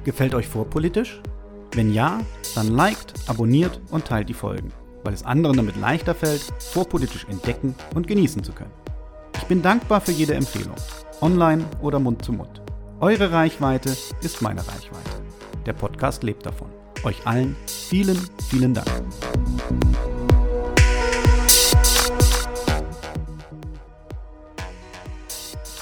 [0.04, 1.20] Gefällt euch vorpolitisch?
[1.72, 2.20] Wenn ja,
[2.54, 4.72] dann liked, abonniert und teilt die Folgen,
[5.04, 8.72] weil es anderen damit leichter fällt, vorpolitisch entdecken und genießen zu können.
[9.36, 10.76] Ich bin dankbar für jede Empfehlung,
[11.20, 12.62] online oder Mund zu Mund.
[13.00, 15.10] Eure Reichweite ist meine Reichweite.
[15.66, 16.68] Der Podcast lebt davon.
[17.04, 17.56] Euch allen
[17.92, 18.16] vielen,
[18.48, 18.88] vielen Dank.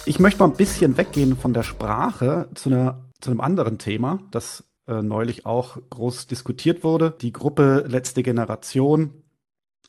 [0.07, 4.18] Ich möchte mal ein bisschen weggehen von der Sprache zu, einer, zu einem anderen Thema,
[4.33, 7.14] das äh, neulich auch groß diskutiert wurde.
[7.20, 9.23] Die Gruppe Letzte Generation.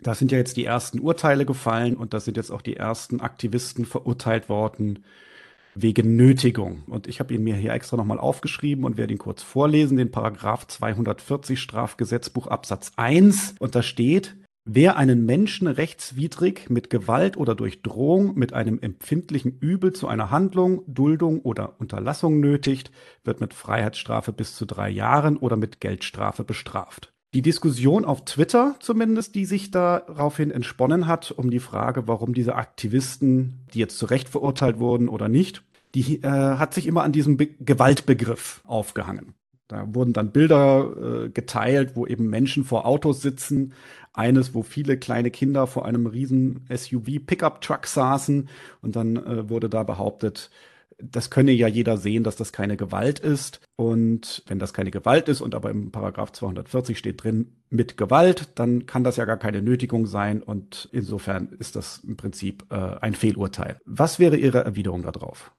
[0.04, 3.20] Da sind ja jetzt die ersten Urteile gefallen und da sind jetzt auch die ersten
[3.20, 5.06] Aktivisten verurteilt worden
[5.76, 6.84] wegen Nötigung.
[6.88, 10.12] Und ich habe ihn mir hier extra nochmal aufgeschrieben und werde ihn kurz vorlesen, den
[10.12, 13.56] Paragraph 240 Strafgesetzbuch Absatz 1.
[13.60, 19.58] Und da steht, Wer einen Menschen rechtswidrig mit Gewalt oder durch Drohung mit einem empfindlichen
[19.60, 22.92] Übel zu einer Handlung, Duldung oder Unterlassung nötigt,
[23.24, 27.12] wird mit Freiheitsstrafe bis zu drei Jahren oder mit Geldstrafe bestraft.
[27.34, 32.56] Die Diskussion auf Twitter zumindest, die sich daraufhin entsponnen hat, um die Frage, warum diese
[32.56, 35.64] Aktivisten, die jetzt zu Recht verurteilt wurden oder nicht,
[35.96, 39.34] die äh, hat sich immer an diesem Be Gewaltbegriff aufgehangen.
[39.70, 43.74] Da wurden dann Bilder äh, geteilt, wo eben Menschen vor Autos sitzen.
[44.12, 48.50] Eines, wo viele kleine Kinder vor einem riesen SUV-Pickup-Truck saßen.
[48.82, 50.50] Und dann äh, wurde da behauptet,
[51.04, 53.62] das könne ja jeder sehen, dass das keine Gewalt ist.
[53.76, 58.50] Und wenn das keine Gewalt ist und aber im Paragraph 240 steht drin mit Gewalt,
[58.56, 60.42] dann kann das ja gar keine Nötigung sein.
[60.42, 63.80] Und insofern ist das im Prinzip äh, ein Fehlurteil.
[63.86, 65.52] Was wäre Ihre Erwiderung darauf?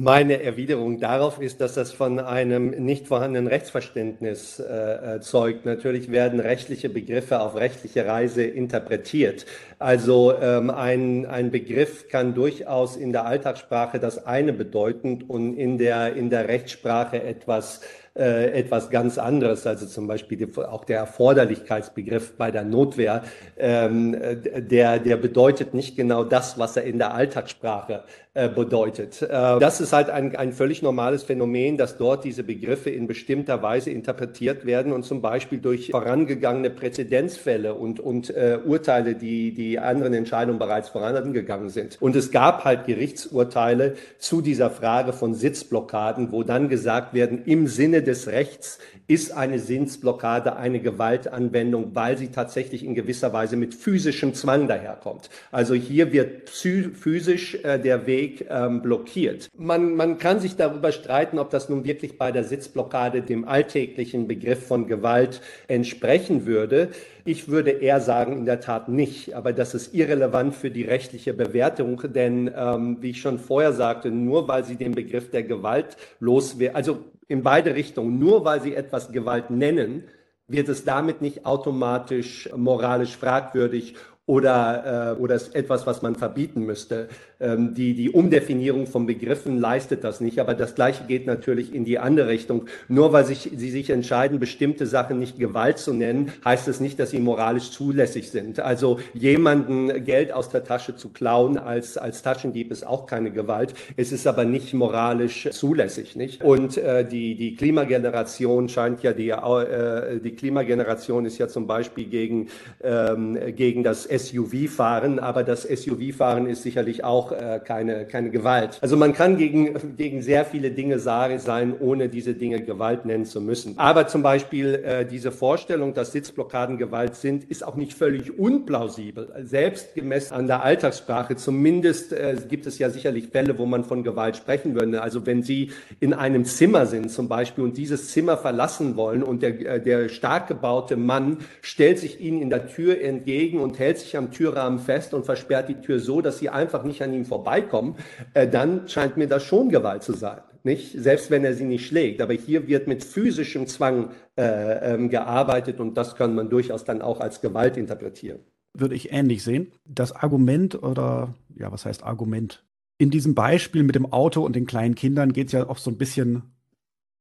[0.00, 5.66] Meine Erwiderung darauf ist, dass das von einem nicht vorhandenen Rechtsverständnis äh, zeugt.
[5.66, 9.44] Natürlich werden rechtliche Begriffe auf rechtliche Reise interpretiert.
[9.80, 15.78] Also ähm, ein, ein Begriff kann durchaus in der Alltagssprache das eine bedeuten und in
[15.78, 17.80] der, in der Rechtssprache etwas
[18.18, 23.22] äh, etwas ganz anderes, also zum Beispiel die, auch der Erforderlichkeitsbegriff bei der Notwehr,
[23.56, 24.16] ähm,
[24.56, 28.04] der, der bedeutet nicht genau das, was er in der Alltagssprache
[28.38, 29.20] äh, bedeutet.
[29.20, 33.62] Äh, das ist halt ein, ein völlig normales Phänomen, dass dort diese Begriffe in bestimmter
[33.62, 39.80] Weise interpretiert werden und zum Beispiel durch vorangegangene Präzedenzfälle und, und äh, Urteile, die die
[39.80, 41.96] anderen Entscheidungen bereits vorangegangen sind.
[42.00, 47.66] Und es gab halt Gerichtsurteile zu dieser Frage von Sitzblockaden, wo dann gesagt werden, im
[47.66, 53.74] Sinne des Rechts ist eine Sitzblockade eine Gewaltanwendung, weil sie tatsächlich in gewisser Weise mit
[53.74, 55.30] physischem Zwang daherkommt.
[55.52, 59.48] Also hier wird physisch äh, der Weg ähm, blockiert.
[59.56, 64.26] Man, man kann sich darüber streiten, ob das nun wirklich bei der Sitzblockade dem alltäglichen
[64.26, 66.88] Begriff von Gewalt entsprechen würde.
[67.24, 69.34] Ich würde eher sagen, in der Tat nicht.
[69.34, 74.10] Aber das ist irrelevant für die rechtliche Bewertung, denn ähm, wie ich schon vorher sagte,
[74.10, 78.18] nur weil Sie den Begriff der Gewalt loswerden, also in beide Richtungen.
[78.18, 80.04] Nur weil sie etwas Gewalt nennen,
[80.48, 83.94] wird es damit nicht automatisch moralisch fragwürdig
[84.28, 87.08] oder, äh, oder ist etwas, was man verbieten müsste.
[87.40, 91.86] Ähm, die, die Umdefinierung von Begriffen leistet das nicht, aber das Gleiche geht natürlich in
[91.86, 92.66] die andere Richtung.
[92.88, 96.98] Nur weil sich, sie sich entscheiden, bestimmte Sachen nicht Gewalt zu nennen, heißt es nicht,
[96.98, 98.60] dass sie moralisch zulässig sind.
[98.60, 103.72] Also jemanden Geld aus der Tasche zu klauen als, als Taschendieb ist auch keine Gewalt.
[103.96, 106.44] Es ist aber nicht moralisch zulässig, nicht?
[106.44, 112.04] Und äh, die, die Klimageneration scheint ja, die, äh, die Klimageneration ist ja zum Beispiel
[112.04, 112.48] gegen,
[112.82, 118.78] ähm, gegen das SUV-Fahren, aber das SUV-Fahren ist sicherlich auch äh, keine, keine Gewalt.
[118.80, 123.40] Also man kann gegen, gegen sehr viele Dinge sein, ohne diese Dinge Gewalt nennen zu
[123.40, 123.78] müssen.
[123.78, 129.28] Aber zum Beispiel äh, diese Vorstellung, dass Sitzblockaden Gewalt sind, ist auch nicht völlig unplausibel.
[129.42, 134.02] Selbst gemessen an der Alltagssprache, zumindest äh, gibt es ja sicherlich Fälle, wo man von
[134.02, 135.02] Gewalt sprechen würde.
[135.02, 139.42] Also wenn Sie in einem Zimmer sind zum Beispiel und dieses Zimmer verlassen wollen und
[139.42, 143.98] der, äh, der stark gebaute Mann stellt sich Ihnen in der Tür entgegen und hält
[143.98, 147.14] sich sich am Türrahmen fest und versperrt die Tür so, dass sie einfach nicht an
[147.14, 147.96] ihm vorbeikommen,
[148.34, 150.40] äh, dann scheint mir das schon Gewalt zu sein.
[150.64, 150.92] Nicht?
[150.92, 152.20] Selbst wenn er sie nicht schlägt.
[152.20, 157.00] Aber hier wird mit physischem Zwang äh, ähm, gearbeitet und das kann man durchaus dann
[157.00, 158.40] auch als Gewalt interpretieren.
[158.74, 159.72] Würde ich ähnlich sehen.
[159.84, 162.64] Das Argument oder, ja, was heißt Argument?
[162.98, 165.90] In diesem Beispiel mit dem Auto und den kleinen Kindern geht es ja auch so
[165.90, 166.42] ein bisschen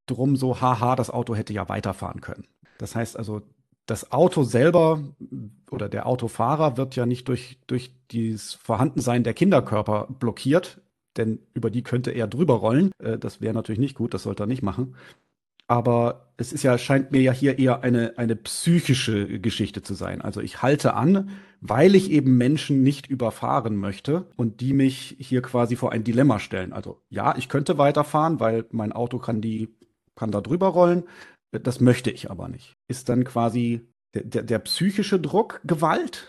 [0.08, 2.48] drum, so, haha, das Auto hätte ja weiterfahren können.
[2.78, 3.42] Das heißt also,
[3.88, 5.02] das Auto selber
[5.72, 10.82] oder der Autofahrer wird ja nicht durch, durch das Vorhandensein der Kinderkörper blockiert.
[11.18, 12.92] denn über die könnte er drüber rollen.
[13.00, 14.96] Äh, das wäre natürlich nicht gut, das sollte er nicht machen.
[15.68, 20.22] Aber es ist ja, scheint mir ja hier eher eine, eine psychische Geschichte zu sein.
[20.22, 25.42] Also ich halte an, weil ich eben Menschen nicht überfahren möchte und die mich hier
[25.42, 26.72] quasi vor ein Dilemma stellen.
[26.72, 29.76] Also ja, ich könnte weiterfahren, weil mein Auto kann die,
[30.16, 31.04] kann da drüber rollen.
[31.52, 32.76] Das möchte ich aber nicht.
[32.88, 36.28] Ist dann quasi der, der, der psychische Druck Gewalt?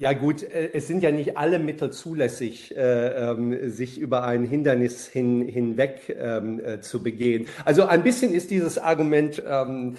[0.00, 4.44] Ja gut, äh, es sind ja nicht alle Mittel zulässig, äh, ähm, sich über ein
[4.44, 7.46] Hindernis hin, hinweg ähm, äh, zu begehen.
[7.64, 9.96] Also ein bisschen ist dieses Argument ähm,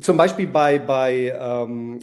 [0.00, 1.32] zum Beispiel bei, bei,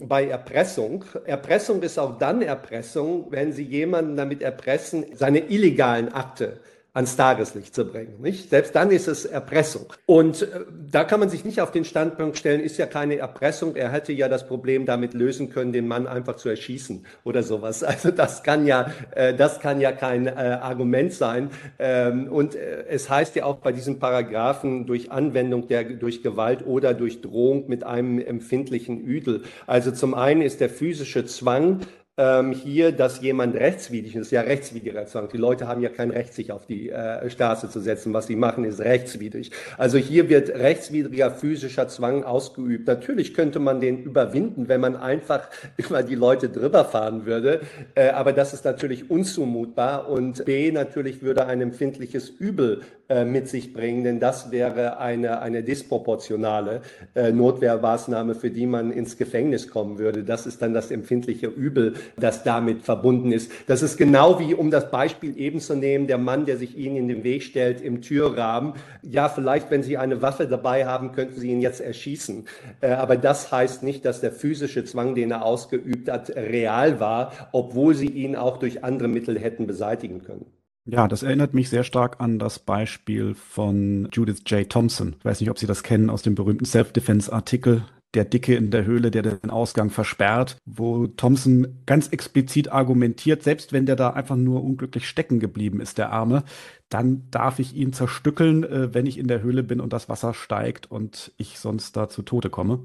[0.08, 1.04] bei Erpressung.
[1.26, 6.58] Erpressung ist auch dann Erpressung, wenn Sie jemanden damit erpressen, seine illegalen Akte
[6.94, 8.20] ans Tageslicht zu bringen.
[8.20, 8.50] Nicht?
[8.50, 9.86] Selbst dann ist es Erpressung.
[10.04, 13.76] Und äh, da kann man sich nicht auf den Standpunkt stellen, ist ja keine Erpressung.
[13.76, 17.82] Er hätte ja das Problem damit lösen können, den Mann einfach zu erschießen oder sowas.
[17.92, 21.50] Also das kann ja, äh, das kann ja kein äh, Argument sein.
[21.78, 26.94] Ähm, und es heißt ja auch bei diesen Paragraphen durch Anwendung der, durch Gewalt oder
[26.94, 29.42] durch Drohung mit einem empfindlichen Üdel.
[29.66, 31.80] Also zum einen ist der physische Zwang
[32.18, 35.28] ähm, hier, dass jemand rechtswidrig ist, ja rechtswidriger Zwang.
[35.32, 38.12] Die Leute haben ja kein Recht, sich auf die äh, Straße zu setzen.
[38.12, 39.50] Was sie machen, ist rechtswidrig.
[39.78, 42.86] Also hier wird rechtswidriger physischer Zwang ausgeübt.
[42.86, 45.48] Natürlich könnte man den überwinden, wenn man einfach
[45.78, 47.60] über die Leute drüber fahren würde.
[47.94, 50.10] Äh, aber das ist natürlich unzumutbar.
[50.10, 52.82] Und B, natürlich würde ein empfindliches Übel
[53.24, 56.82] mit sich bringen, denn das wäre eine, eine disproportionale
[57.14, 60.24] äh, Notwehrmaßnahme, für die man ins Gefängnis kommen würde.
[60.24, 63.50] Das ist dann das empfindliche Übel, das damit verbunden ist.
[63.66, 66.96] Das ist genau wie, um das Beispiel eben zu nehmen, der Mann, der sich Ihnen
[66.96, 68.74] in den Weg stellt im Türrahmen.
[69.02, 72.46] Ja, vielleicht, wenn Sie eine Waffe dabei haben, könnten Sie ihn jetzt erschießen.
[72.80, 77.32] Äh, aber das heißt nicht, dass der physische Zwang, den er ausgeübt hat, real war,
[77.52, 80.46] obwohl Sie ihn auch durch andere Mittel hätten beseitigen können.
[80.84, 84.68] Ja, das erinnert mich sehr stark an das Beispiel von Judith J.
[84.68, 85.14] Thompson.
[85.18, 88.84] Ich weiß nicht, ob Sie das kennen aus dem berühmten Self-Defense-Artikel, der Dicke in der
[88.84, 94.36] Höhle, der den Ausgang versperrt, wo Thompson ganz explizit argumentiert, selbst wenn der da einfach
[94.36, 96.42] nur unglücklich stecken geblieben ist, der Arme,
[96.88, 100.34] dann darf ich ihn zerstückeln, äh, wenn ich in der Höhle bin und das Wasser
[100.34, 102.80] steigt und ich sonst da zu Tode komme.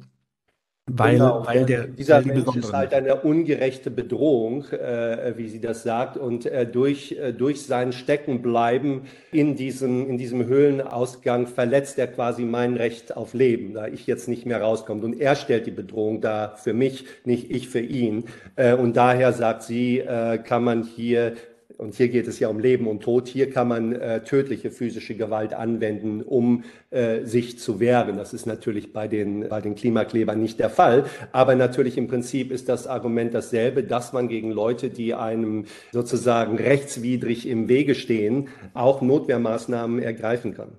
[0.90, 5.60] Weil, genau, weil der, dieser weil Mensch ist halt eine ungerechte Bedrohung, äh, wie sie
[5.60, 9.02] das sagt, und äh, durch, äh, durch sein Steckenbleiben
[9.34, 14.30] in diesem, in diesem Höhlenausgang verletzt er quasi mein Recht auf Leben, da ich jetzt
[14.30, 15.04] nicht mehr rauskomme.
[15.04, 18.24] Und er stellt die Bedrohung dar für mich, nicht ich für ihn.
[18.56, 21.34] Äh, und daher sagt sie, äh, kann man hier
[21.78, 25.16] und hier geht es ja um Leben und Tod, hier kann man äh, tödliche physische
[25.16, 28.18] Gewalt anwenden, um äh, sich zu wehren.
[28.18, 32.52] Das ist natürlich bei den, bei den Klimaklebern nicht der Fall, aber natürlich im Prinzip
[32.52, 38.50] ist das Argument dasselbe, dass man gegen Leute, die einem sozusagen rechtswidrig im Wege stehen,
[38.74, 40.78] auch Notwehrmaßnahmen ergreifen kann.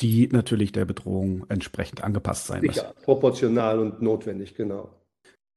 [0.00, 3.04] Die natürlich der Bedrohung entsprechend angepasst sein Sicher, müssen.
[3.04, 4.90] proportional und notwendig, genau.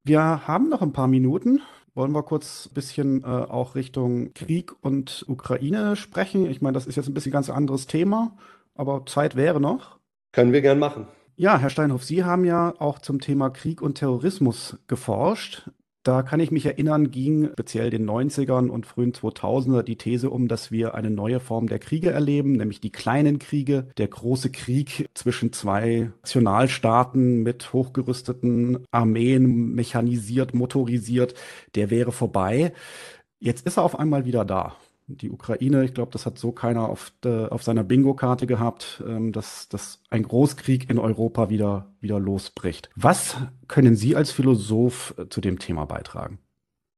[0.04, 1.62] Wir haben noch ein paar Minuten.
[1.94, 6.50] Wollen wir kurz ein bisschen äh, auch Richtung Krieg und Ukraine sprechen?
[6.50, 8.38] Ich meine, das ist jetzt ein bisschen ganz anderes Thema,
[8.76, 10.00] aber Zeit wäre noch.
[10.32, 11.08] Können wir gern machen.
[11.36, 15.70] Ja, Herr Steinhoff, Sie haben ja auch zum Thema Krieg und Terrorismus geforscht.
[16.04, 20.47] Da kann ich mich erinnern, ging speziell den 90ern und frühen 2000er die These um,
[20.47, 23.88] dass wir eine neue Form der Kriege erleben, nämlich die kleinen Kriege.
[23.97, 31.36] Der große Krieg zwischen zwei Nationalstaaten mit hochgerüsteten Armeen, mechanisiert, motorisiert,
[31.76, 32.74] der wäre vorbei.
[33.39, 34.76] Jetzt ist er auf einmal wieder da
[35.18, 39.32] die Ukraine, ich glaube, das hat so keiner auf, de, auf seiner Bingo-Karte gehabt, ähm,
[39.32, 42.89] dass, dass ein Großkrieg in Europa wieder, wieder losbricht.
[42.95, 43.38] Was
[43.68, 46.39] können Sie als Philosoph äh, zu dem Thema beitragen?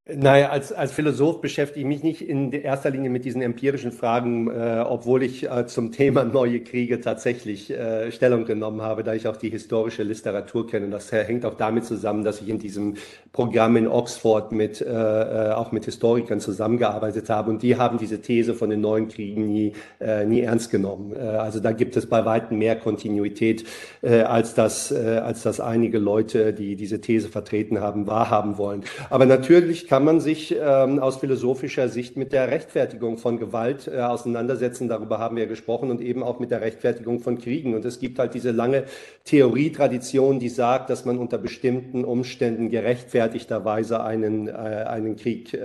[0.06, 4.50] Naja, als, als Philosoph beschäftige ich mich nicht in erster Linie mit diesen empirischen Fragen,
[4.50, 9.26] äh, obwohl ich äh, zum Thema neue Kriege tatsächlich äh, Stellung genommen habe, da ich
[9.28, 10.90] auch die historische Literatur kenne.
[10.90, 12.96] Das hängt auch damit zusammen, dass ich in diesem
[13.32, 18.20] Programm in Oxford mit, äh, äh, auch mit Historikern zusammengearbeitet habe und die haben diese
[18.20, 21.16] These von den neuen Kriegen nie, äh, nie ernst genommen.
[21.16, 23.64] Äh, also da gibt es bei weitem mehr Kontinuität,
[24.02, 28.84] äh, als, das, äh, als das einige Leute, die diese These vertreten haben, wahrhaben wollen.
[29.08, 34.00] Aber natürlich kann man sich ähm, aus philosophischer Sicht mit der Rechtfertigung von Gewalt äh,
[34.00, 34.88] auseinandersetzen.
[34.88, 37.76] Darüber haben wir gesprochen und eben auch mit der Rechtfertigung von Kriegen.
[37.76, 38.86] Und es gibt halt diese lange
[39.22, 45.58] Theorietradition, die sagt, dass man unter bestimmten Umständen gerechtfertigterweise einen, äh, einen Krieg äh,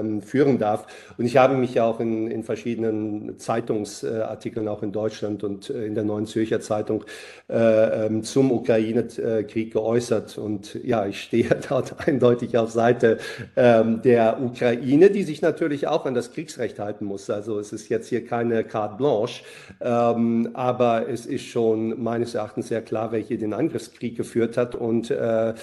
[0.00, 0.88] ähm, führen darf.
[1.16, 5.86] Und ich habe mich ja auch in, in verschiedenen Zeitungsartikeln, auch in Deutschland und äh,
[5.86, 7.04] in der Neuen Zürcher Zeitung,
[7.48, 10.36] äh, ähm, zum Ukraine-Krieg geäußert.
[10.36, 13.18] Und ja, ich stehe dort eindeutig auf Seite
[13.54, 17.28] äh, ähm, der Ukraine, die sich natürlich auch an das Kriegsrecht halten muss.
[17.30, 19.42] Also es ist jetzt hier keine carte blanche,
[19.80, 25.10] ähm, aber es ist schon meines Erachtens sehr klar, hier den Angriffskrieg geführt hat und
[25.10, 25.54] äh, äh,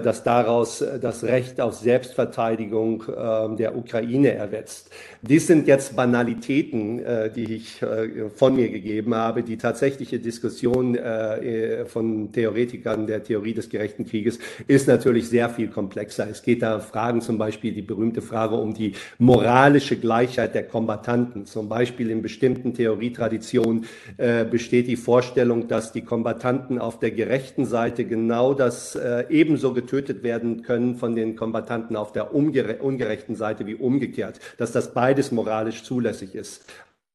[0.00, 4.90] dass daraus das Recht auf Selbstverteidigung äh, der Ukraine erwetzt.
[5.22, 9.42] Dies sind jetzt Banalitäten, äh, die ich äh, von mir gegeben habe.
[9.42, 15.68] Die tatsächliche Diskussion äh, von Theoretikern der Theorie des gerechten Krieges ist natürlich sehr viel
[15.68, 16.28] komplexer.
[16.30, 21.46] Es geht da Fragen zum Beispiel, die berühmte Frage um die moralische Gleichheit der Kombattanten.
[21.46, 23.86] Zum Beispiel in bestimmten Theorietraditionen
[24.50, 30.62] besteht die Vorstellung, dass die Kombattanten auf der gerechten Seite genau das ebenso getötet werden
[30.62, 35.82] können von den Kombattanten auf der ungerechten Seite wie umgekehrt, dass das beide beides moralisch
[35.82, 36.64] zulässig ist.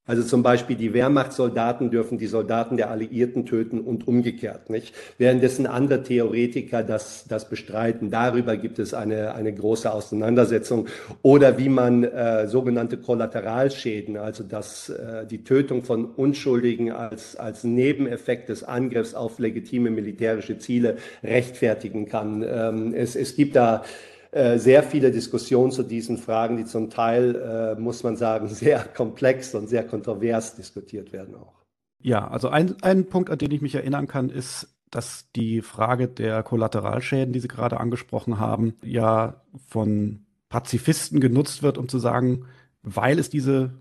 [0.08, 4.96] Also zum Beispiel die Wehrmachtssoldaten dürfen die Soldaten der Alliierten töten und umgekehrt, nicht?
[5.18, 8.10] Währenddessen andere Theoretiker das, das bestreiten.
[8.10, 10.88] Darüber gibt es eine, eine große Auseinandersetzung.
[11.22, 17.66] Oder wie man äh, sogenannte Kollateralschäden, also dass äh, die Tötung von Unschuldigen als, als
[17.66, 22.46] Nebeneffekt des Angriffs auf legitime militärische Ziele rechtfertigen kann.
[22.48, 23.84] Ähm, es, es gibt da
[24.32, 29.56] sehr viele Diskussionen zu diesen Fragen, die zum Teil, äh, muss man sagen, sehr komplex
[29.56, 31.54] und sehr kontrovers diskutiert werden auch.
[32.02, 36.08] Ja, also ein, ein Punkt, an den ich mich erinnern kann, ist, dass die Frage
[36.08, 42.46] der Kollateralschäden, die Sie gerade angesprochen haben, ja von Pazifisten genutzt wird, um zu sagen,
[42.84, 43.72] weil es diese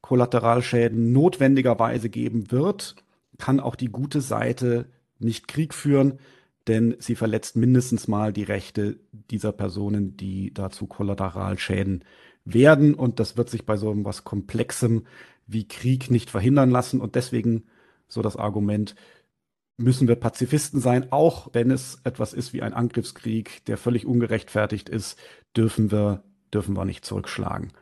[0.00, 2.96] Kollateralschäden notwendigerweise geben wird,
[3.38, 4.86] kann auch die gute Seite
[5.18, 6.18] nicht Krieg führen,
[6.68, 8.98] denn sie verletzt mindestens mal die Rechte
[9.30, 12.04] dieser Personen, die dazu Kollateralschäden
[12.44, 12.94] werden.
[12.94, 15.06] Und das wird sich bei so etwas Komplexem
[15.46, 17.00] wie Krieg nicht verhindern lassen.
[17.00, 17.64] Und deswegen
[18.08, 18.94] so das Argument,
[19.76, 24.88] müssen wir Pazifisten sein, auch wenn es etwas ist wie ein Angriffskrieg, der völlig ungerechtfertigt
[24.88, 25.18] ist,
[25.56, 27.72] dürfen wir, dürfen wir nicht zurückschlagen.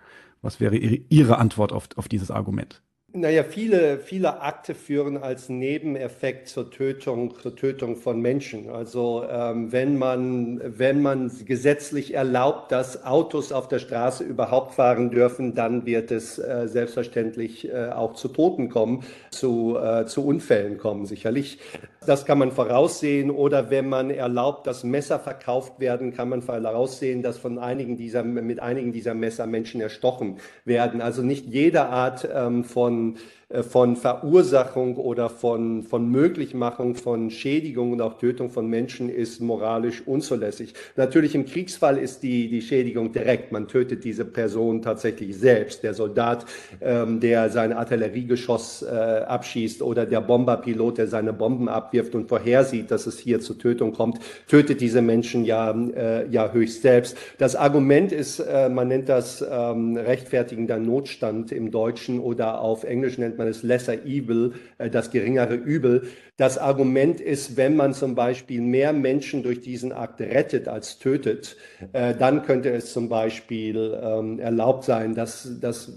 [0.42, 2.82] Was wäre Ihre Antwort auf, auf dieses Argument?
[3.16, 8.68] Naja, viele, viele Akte führen als Nebeneffekt zur Tötung, zur Tötung von Menschen.
[8.70, 15.12] Also ähm, wenn, man, wenn man gesetzlich erlaubt, dass Autos auf der Straße überhaupt fahren
[15.12, 20.76] dürfen, dann wird es äh, selbstverständlich äh, auch zu Toten kommen, zu, äh, zu Unfällen
[20.76, 21.60] kommen, sicherlich.
[22.06, 23.30] Das kann man voraussehen.
[23.30, 28.24] Oder wenn man erlaubt, dass Messer verkauft werden, kann man voraussehen, dass von einigen dieser,
[28.24, 31.00] mit einigen dieser Messer Menschen erstochen werden.
[31.00, 33.16] Also nicht jede Art ähm, von äh,
[33.62, 40.02] von Verursachung oder von, von Möglichmachung von Schädigung und auch Tötung von Menschen ist moralisch
[40.06, 40.74] unzulässig.
[40.96, 43.52] Natürlich im Kriegsfall ist die, die Schädigung direkt.
[43.52, 45.82] Man tötet diese Person tatsächlich selbst.
[45.82, 46.46] Der Soldat,
[46.80, 52.90] ähm, der sein Artilleriegeschoss äh, abschießt oder der Bomberpilot, der seine Bomben abwirft und vorhersieht,
[52.90, 57.16] dass es hier zur Tötung kommt, tötet diese Menschen ja, äh, ja höchst selbst.
[57.38, 63.18] Das Argument ist, äh, man nennt das ähm, rechtfertigender Notstand im Deutschen oder auf Englisch
[63.18, 66.04] nennt man es Lesser Evil, äh, das geringere Übel.
[66.36, 71.56] Das Argument ist, wenn man zum Beispiel mehr Menschen durch diesen Akt rettet als tötet,
[71.92, 75.92] äh, dann könnte es zum Beispiel ähm, erlaubt sein, dass, dass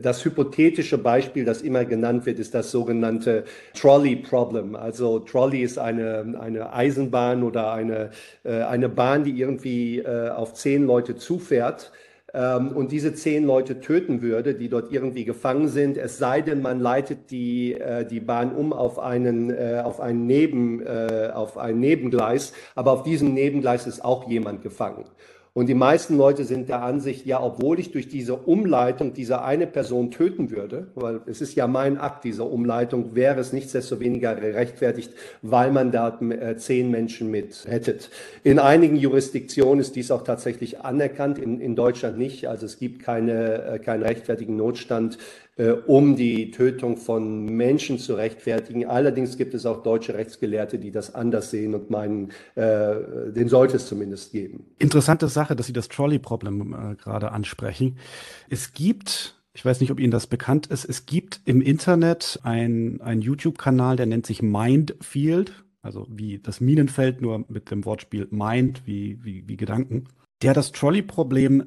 [0.00, 3.44] das hypothetische Beispiel, das immer genannt wird, ist das sogenannte
[3.74, 4.76] Trolley Problem.
[4.76, 8.10] Also Trolley ist eine, eine Eisenbahn oder eine,
[8.44, 11.92] äh, eine Bahn, die irgendwie auf zehn Leute zufährt
[12.32, 16.62] ähm, und diese zehn Leute töten würde, die dort irgendwie gefangen sind, es sei denn,
[16.62, 21.58] man leitet die, äh, die Bahn um auf einen, äh, auf, einen Neben, äh, auf
[21.58, 25.04] ein Nebengleis, aber auf diesem Nebengleis ist auch jemand gefangen.
[25.60, 29.66] Und die meisten Leute sind der Ansicht, ja, obwohl ich durch diese Umleitung diese eine
[29.66, 35.12] Person töten würde, weil es ist ja mein Akt, diese Umleitung, wäre es nichtsdestoweniger gerechtfertigt,
[35.42, 38.08] weil man da äh, zehn Menschen mit rettet.
[38.42, 42.48] In einigen Jurisdiktionen ist dies auch tatsächlich anerkannt, in, in Deutschland nicht.
[42.48, 45.18] Also es gibt keine, äh, keinen rechtfertigen Notstand
[45.68, 48.86] um die Tötung von Menschen zu rechtfertigen.
[48.86, 53.76] Allerdings gibt es auch deutsche Rechtsgelehrte, die das anders sehen und meinen, äh, den sollte
[53.76, 54.66] es zumindest geben.
[54.78, 57.98] Interessante Sache, dass Sie das Trolley-Problem äh, gerade ansprechen.
[58.48, 60.84] Es gibt ich weiß nicht, ob Ihnen das bekannt ist.
[60.84, 67.44] Es gibt im Internet einen YouTube-Kanal, der nennt sich Mindfield, also wie das Minenfeld, nur
[67.48, 70.04] mit dem Wortspiel Mind, wie, wie, wie Gedanken,
[70.42, 71.64] der das Trolley-Problem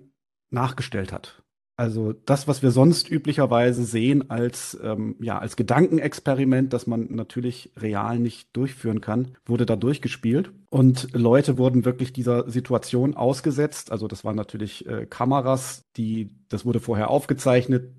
[0.49, 1.42] nachgestellt hat.
[1.75, 7.71] Also das, was wir sonst üblicherweise sehen als, ähm, ja, als Gedankenexperiment, das man natürlich
[7.77, 10.51] real nicht durchführen kann, wurde da durchgespielt.
[10.69, 13.91] Und Leute wurden wirklich dieser Situation ausgesetzt.
[13.91, 17.91] Also das waren natürlich äh, Kameras, die, das wurde vorher aufgezeichnet.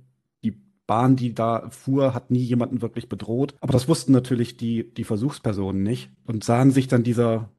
[0.44, 0.52] Die
[0.86, 3.54] Bahn, die da fuhr, hat nie jemanden wirklich bedroht.
[3.60, 7.50] Aber das wussten natürlich die, die Versuchspersonen nicht und sahen sich dann dieser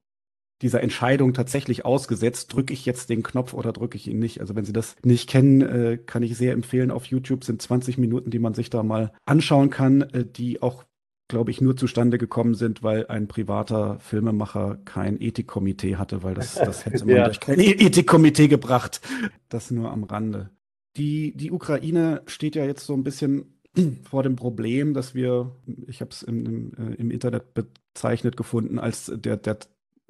[0.61, 4.39] dieser Entscheidung tatsächlich ausgesetzt, drücke ich jetzt den Knopf oder drücke ich ihn nicht.
[4.39, 6.91] Also wenn Sie das nicht kennen, äh, kann ich sehr empfehlen.
[6.91, 10.85] Auf YouTube sind 20 Minuten, die man sich da mal anschauen kann, äh, die auch
[11.27, 16.55] glaube ich, nur zustande gekommen sind, weil ein privater Filmemacher kein Ethikkomitee hatte, weil das,
[16.55, 17.25] das hätte man ja.
[17.25, 19.01] durch kein Ethikkomitee gebracht.
[19.49, 20.51] Das nur am Rande.
[20.97, 23.59] Die, die Ukraine steht ja jetzt so ein bisschen
[24.03, 25.55] vor dem Problem, dass wir,
[25.87, 29.57] ich habe es im, im, äh, im, Internet bezeichnet gefunden, als der, der,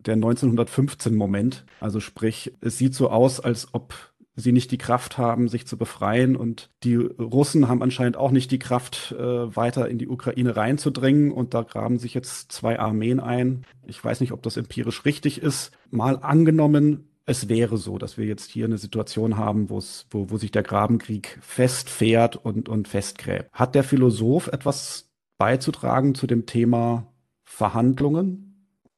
[0.05, 1.65] der 1915-Moment.
[1.79, 3.93] Also sprich, es sieht so aus, als ob
[4.35, 6.35] sie nicht die Kraft haben, sich zu befreien.
[6.35, 11.31] Und die Russen haben anscheinend auch nicht die Kraft, äh, weiter in die Ukraine reinzudringen.
[11.31, 13.65] Und da graben sich jetzt zwei Armeen ein.
[13.85, 15.71] Ich weiß nicht, ob das empirisch richtig ist.
[15.89, 19.81] Mal angenommen, es wäre so, dass wir jetzt hier eine Situation haben, wo,
[20.11, 23.49] wo sich der Grabenkrieg festfährt und, und festgräbt.
[23.51, 27.07] Hat der Philosoph etwas beizutragen zu dem Thema
[27.43, 28.54] Verhandlungen?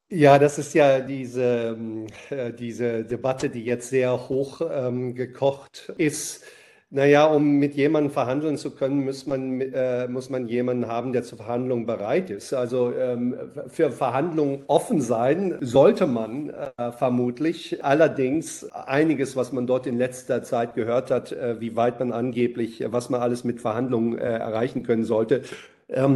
[0.10, 5.92] Ja, das ist ja diese, ähm, äh, diese Debatte, die jetzt sehr hoch ähm, gekocht
[5.98, 6.44] ist.
[6.90, 11.24] Naja, um mit jemandem verhandeln zu können, muss man, äh, muss man jemanden haben, der
[11.24, 12.54] zur Verhandlung bereit ist.
[12.54, 13.36] Also ähm,
[13.68, 17.84] für Verhandlungen offen sein sollte man äh, vermutlich.
[17.84, 22.82] Allerdings einiges, was man dort in letzter Zeit gehört hat, äh, wie weit man angeblich,
[22.88, 25.42] was man alles mit Verhandlungen äh, erreichen können sollte,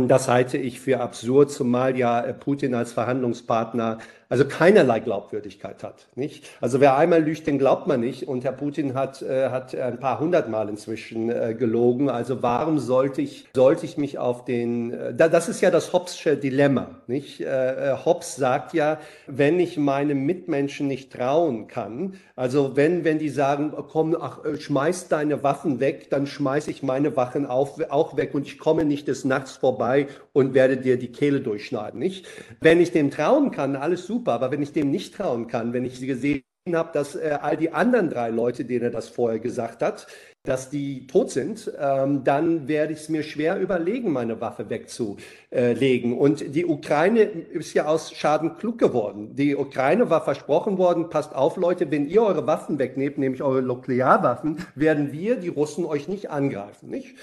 [0.08, 4.00] das halte ich für absurd, zumal ja äh, Putin als Verhandlungspartner
[4.32, 6.08] also keinerlei Glaubwürdigkeit hat.
[6.16, 6.46] Nicht?
[6.62, 8.30] Also wer einmal lügt, den glaubt man nicht.
[8.30, 12.10] Und Herr Putin hat, äh, hat ein paar hundert Mal inzwischen äh, gelogen.
[12.10, 16.38] Also warum sollte ich, sollte ich mich auf den, äh, das ist ja das Hobbesche
[16.38, 17.02] Dilemma.
[17.08, 17.42] Nicht?
[17.42, 23.20] Äh, äh, Hobbes sagt ja, wenn ich meinem Mitmenschen nicht trauen kann, also wenn, wenn
[23.20, 27.78] die sagen, komm, ach, äh, schmeiß deine Waffen weg, dann schmeiß ich meine Waffen auch,
[27.90, 32.00] auch weg und ich komme nicht des Nachts vorbei und werde dir die Kehle durchschneiden.
[32.00, 32.26] Nicht?
[32.62, 35.74] Wenn ich dem trauen kann, alles super super, aber wenn ich dem nicht trauen kann,
[35.74, 39.40] wenn ich gesehen habe, dass äh, all die anderen drei Leute, denen er das vorher
[39.40, 40.06] gesagt hat,
[40.44, 46.16] dass die tot sind, ähm, dann werde ich es mir schwer überlegen, meine Waffe wegzulegen.
[46.16, 49.36] Und die Ukraine ist ja aus Schaden klug geworden.
[49.36, 53.64] Die Ukraine war versprochen worden, passt auf Leute, wenn ihr eure Waffen wegnehmt, nämlich eure
[53.64, 56.90] Nuklearwaffen, werden wir, die Russen, euch nicht angreifen.
[56.90, 57.16] Nicht?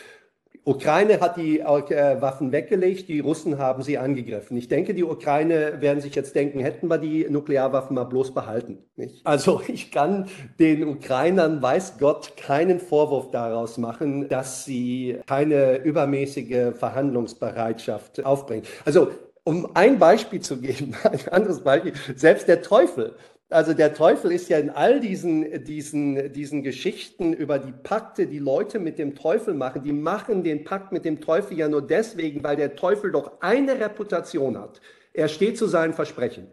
[0.69, 4.55] Ukraine hat die äh, Waffen weggelegt, die Russen haben sie angegriffen.
[4.59, 8.85] Ich denke, die Ukraine werden sich jetzt denken, hätten wir die Nuklearwaffen mal bloß behalten.
[8.95, 9.27] Nicht?
[9.27, 10.27] Also ich kann
[10.59, 18.65] den Ukrainern, weiß Gott, keinen Vorwurf daraus machen, dass sie keine übermäßige Verhandlungsbereitschaft aufbringen.
[18.85, 19.09] Also
[19.45, 23.15] um ein Beispiel zu geben, ein anderes Beispiel, selbst der Teufel
[23.51, 28.39] also der Teufel ist ja in all diesen, diesen, diesen Geschichten über die Pakte, die
[28.39, 32.45] Leute mit dem Teufel machen, die machen den Pakt mit dem Teufel ja nur deswegen,
[32.45, 34.81] weil der Teufel doch eine Reputation hat.
[35.15, 36.49] Er steht zu seinen Versprechen.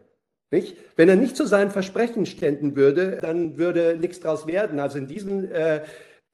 [0.52, 0.78] Nicht?
[0.96, 4.80] Wenn er nicht zu seinen Versprechen ständen würde, dann würde nichts draus werden.
[4.80, 5.82] Also in diesem äh,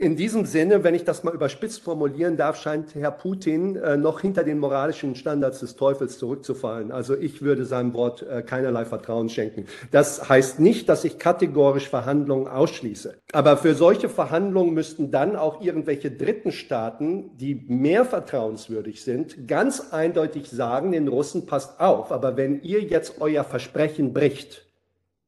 [0.01, 4.21] in diesem Sinne, wenn ich das mal überspitzt formulieren darf, scheint Herr Putin äh, noch
[4.21, 6.91] hinter den moralischen Standards des Teufels zurückzufallen.
[6.91, 9.67] Also ich würde seinem Wort äh, keinerlei Vertrauen schenken.
[9.91, 13.19] Das heißt nicht, dass ich kategorisch Verhandlungen ausschließe.
[13.31, 19.91] Aber für solche Verhandlungen müssten dann auch irgendwelche dritten Staaten, die mehr vertrauenswürdig sind, ganz
[19.91, 22.11] eindeutig sagen, den Russen passt auf.
[22.11, 24.65] Aber wenn ihr jetzt euer Versprechen bricht,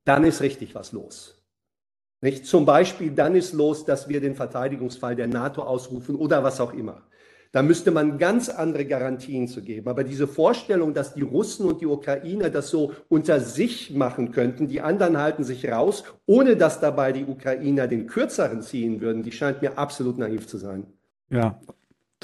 [0.03, 1.42] dann ist richtig was los.
[2.23, 2.45] Nicht?
[2.45, 6.73] Zum Beispiel dann ist los, dass wir den Verteidigungsfall der NATO ausrufen oder was auch
[6.73, 7.01] immer.
[7.51, 9.89] Da müsste man ganz andere Garantien zu geben.
[9.89, 14.69] Aber diese Vorstellung, dass die Russen und die Ukrainer das so unter sich machen könnten,
[14.69, 19.33] die anderen halten sich raus, ohne dass dabei die Ukrainer den kürzeren ziehen würden, die
[19.33, 20.85] scheint mir absolut naiv zu sein.
[21.29, 21.59] Ja,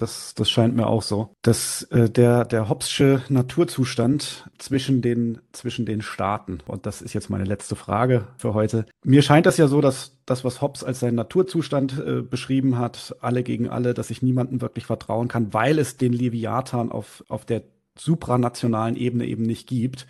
[0.01, 1.35] das, das scheint mir auch so.
[1.41, 7.29] Dass äh, der, der Hobbsche Naturzustand zwischen den, zwischen den Staaten, und das ist jetzt
[7.29, 8.85] meine letzte Frage für heute.
[9.03, 13.15] Mir scheint das ja so, dass das, was Hobbes als seinen Naturzustand äh, beschrieben hat,
[13.19, 17.45] alle gegen alle, dass ich niemandem wirklich vertrauen kann, weil es den Leviathan auf, auf
[17.45, 17.63] der
[17.97, 20.07] supranationalen Ebene eben nicht gibt.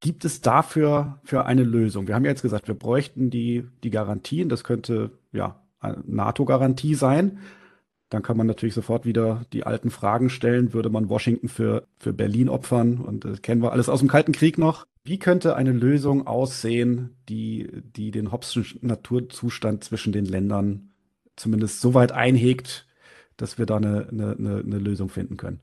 [0.00, 2.08] Gibt es dafür für eine Lösung?
[2.08, 4.48] Wir haben ja jetzt gesagt, wir bräuchten die, die Garantien.
[4.48, 7.38] Das könnte ja eine NATO-Garantie sein.
[8.10, 10.74] Dann kann man natürlich sofort wieder die alten Fragen stellen.
[10.74, 12.98] Würde man Washington für, für Berlin opfern?
[12.98, 14.86] Und das kennen wir alles aus dem Kalten Krieg noch.
[15.04, 20.90] Wie könnte eine Lösung aussehen, die, die den Hobbschen Naturzustand zwischen den Ländern
[21.36, 22.86] zumindest so weit einhegt,
[23.36, 25.60] dass wir da eine, eine, eine Lösung finden können?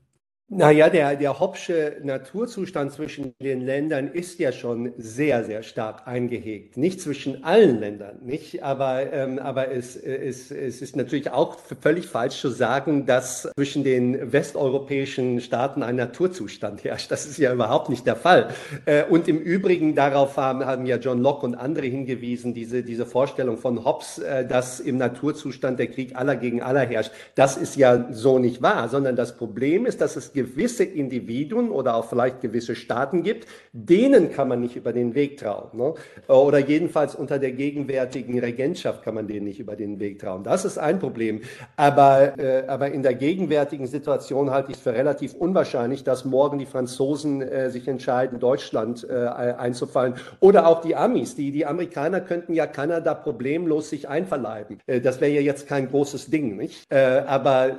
[0.50, 6.78] Naja, der, der Hobbsche Naturzustand zwischen den Ländern ist ja schon sehr, sehr stark eingehegt.
[6.78, 8.62] Nicht zwischen allen Ländern, nicht?
[8.62, 13.84] Aber, ähm, aber es, es, es ist natürlich auch völlig falsch zu sagen, dass zwischen
[13.84, 17.10] den westeuropäischen Staaten ein Naturzustand herrscht.
[17.10, 18.48] Das ist ja überhaupt nicht der Fall.
[18.86, 23.04] Äh, und im Übrigen, darauf haben, haben ja John Locke und andere hingewiesen, diese, diese
[23.04, 27.10] Vorstellung von Hobbes, äh, dass im Naturzustand der Krieg aller gegen aller herrscht.
[27.34, 31.96] Das ist ja so nicht wahr, sondern das Problem ist, dass es gewisse Individuen oder
[31.96, 35.76] auch vielleicht gewisse Staaten gibt, denen kann man nicht über den Weg trauen.
[35.76, 35.94] Ne?
[36.28, 40.44] Oder jedenfalls unter der gegenwärtigen Regentschaft kann man denen nicht über den Weg trauen.
[40.44, 41.40] Das ist ein Problem.
[41.74, 46.58] Aber, äh, aber in der gegenwärtigen Situation halte ich es für relativ unwahrscheinlich, dass morgen
[46.60, 50.14] die Franzosen äh, sich entscheiden, Deutschland äh, einzufallen.
[50.38, 51.34] Oder auch die Amis.
[51.34, 54.78] Die, die Amerikaner könnten ja Kanada problemlos sich einverleiben.
[54.86, 56.84] Äh, das wäre ja jetzt kein großes Ding, nicht?
[56.92, 57.72] Äh, aber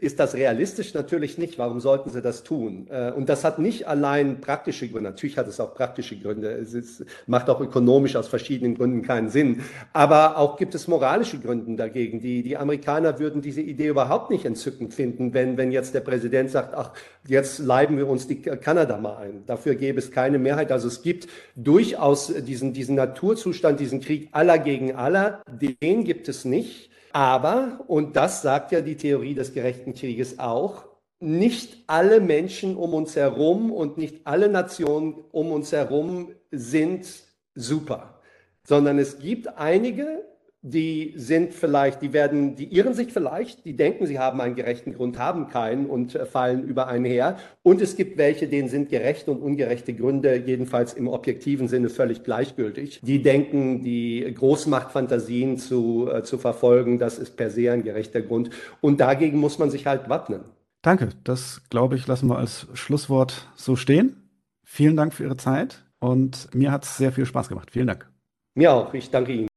[0.00, 0.92] ist das realistisch?
[0.94, 1.58] Natürlich nicht.
[1.58, 2.86] Warum sollten sollten sie das tun.
[2.90, 5.10] Äh, und das hat nicht allein praktische Gründe.
[5.10, 6.50] Natürlich hat es auch praktische Gründe.
[6.50, 9.62] Es ist, macht auch ökonomisch aus verschiedenen Gründen keinen Sinn.
[9.92, 12.20] Aber auch gibt es moralische Gründe dagegen.
[12.20, 16.50] Die, die Amerikaner würden diese Idee überhaupt nicht entzückend finden, wenn, wenn jetzt der Präsident
[16.50, 16.92] sagt, ach,
[17.26, 19.44] jetzt leiben wir uns die Kanada mal ein.
[19.46, 20.72] Dafür gäbe es keine Mehrheit.
[20.72, 25.42] Also es gibt durchaus diesen, diesen Naturzustand, diesen Krieg aller gegen aller.
[25.50, 26.88] Den gibt es nicht.
[27.12, 30.89] Aber, und das sagt ja die Theorie des gerechten Krieges auch,
[31.20, 37.06] nicht alle Menschen um uns herum und nicht alle Nationen um uns herum sind
[37.54, 38.20] super,
[38.64, 40.24] sondern es gibt einige,
[40.62, 44.92] die sind vielleicht, die werden, die irren sich vielleicht, die denken, sie haben einen gerechten
[44.92, 47.38] Grund, haben keinen und fallen über einen her.
[47.62, 52.24] Und es gibt welche, denen sind gerechte und ungerechte Gründe, jedenfalls im objektiven Sinne völlig
[52.24, 53.00] gleichgültig.
[53.02, 58.50] Die denken, die Großmachtfantasien zu, äh, zu verfolgen, das ist per se ein gerechter Grund.
[58.82, 60.42] Und dagegen muss man sich halt wappnen.
[60.82, 64.16] Danke, das glaube ich, lassen wir als Schlusswort so stehen.
[64.64, 67.70] Vielen Dank für Ihre Zeit und mir hat es sehr viel Spaß gemacht.
[67.70, 68.08] Vielen Dank.
[68.54, 69.48] Mir auch, ich danke Ihnen.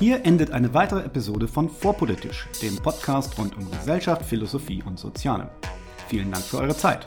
[0.00, 5.50] Hier endet eine weitere Episode von Vorpolitisch, dem Podcast rund um Gesellschaft, Philosophie und Soziale.
[6.08, 7.06] Vielen Dank für eure Zeit.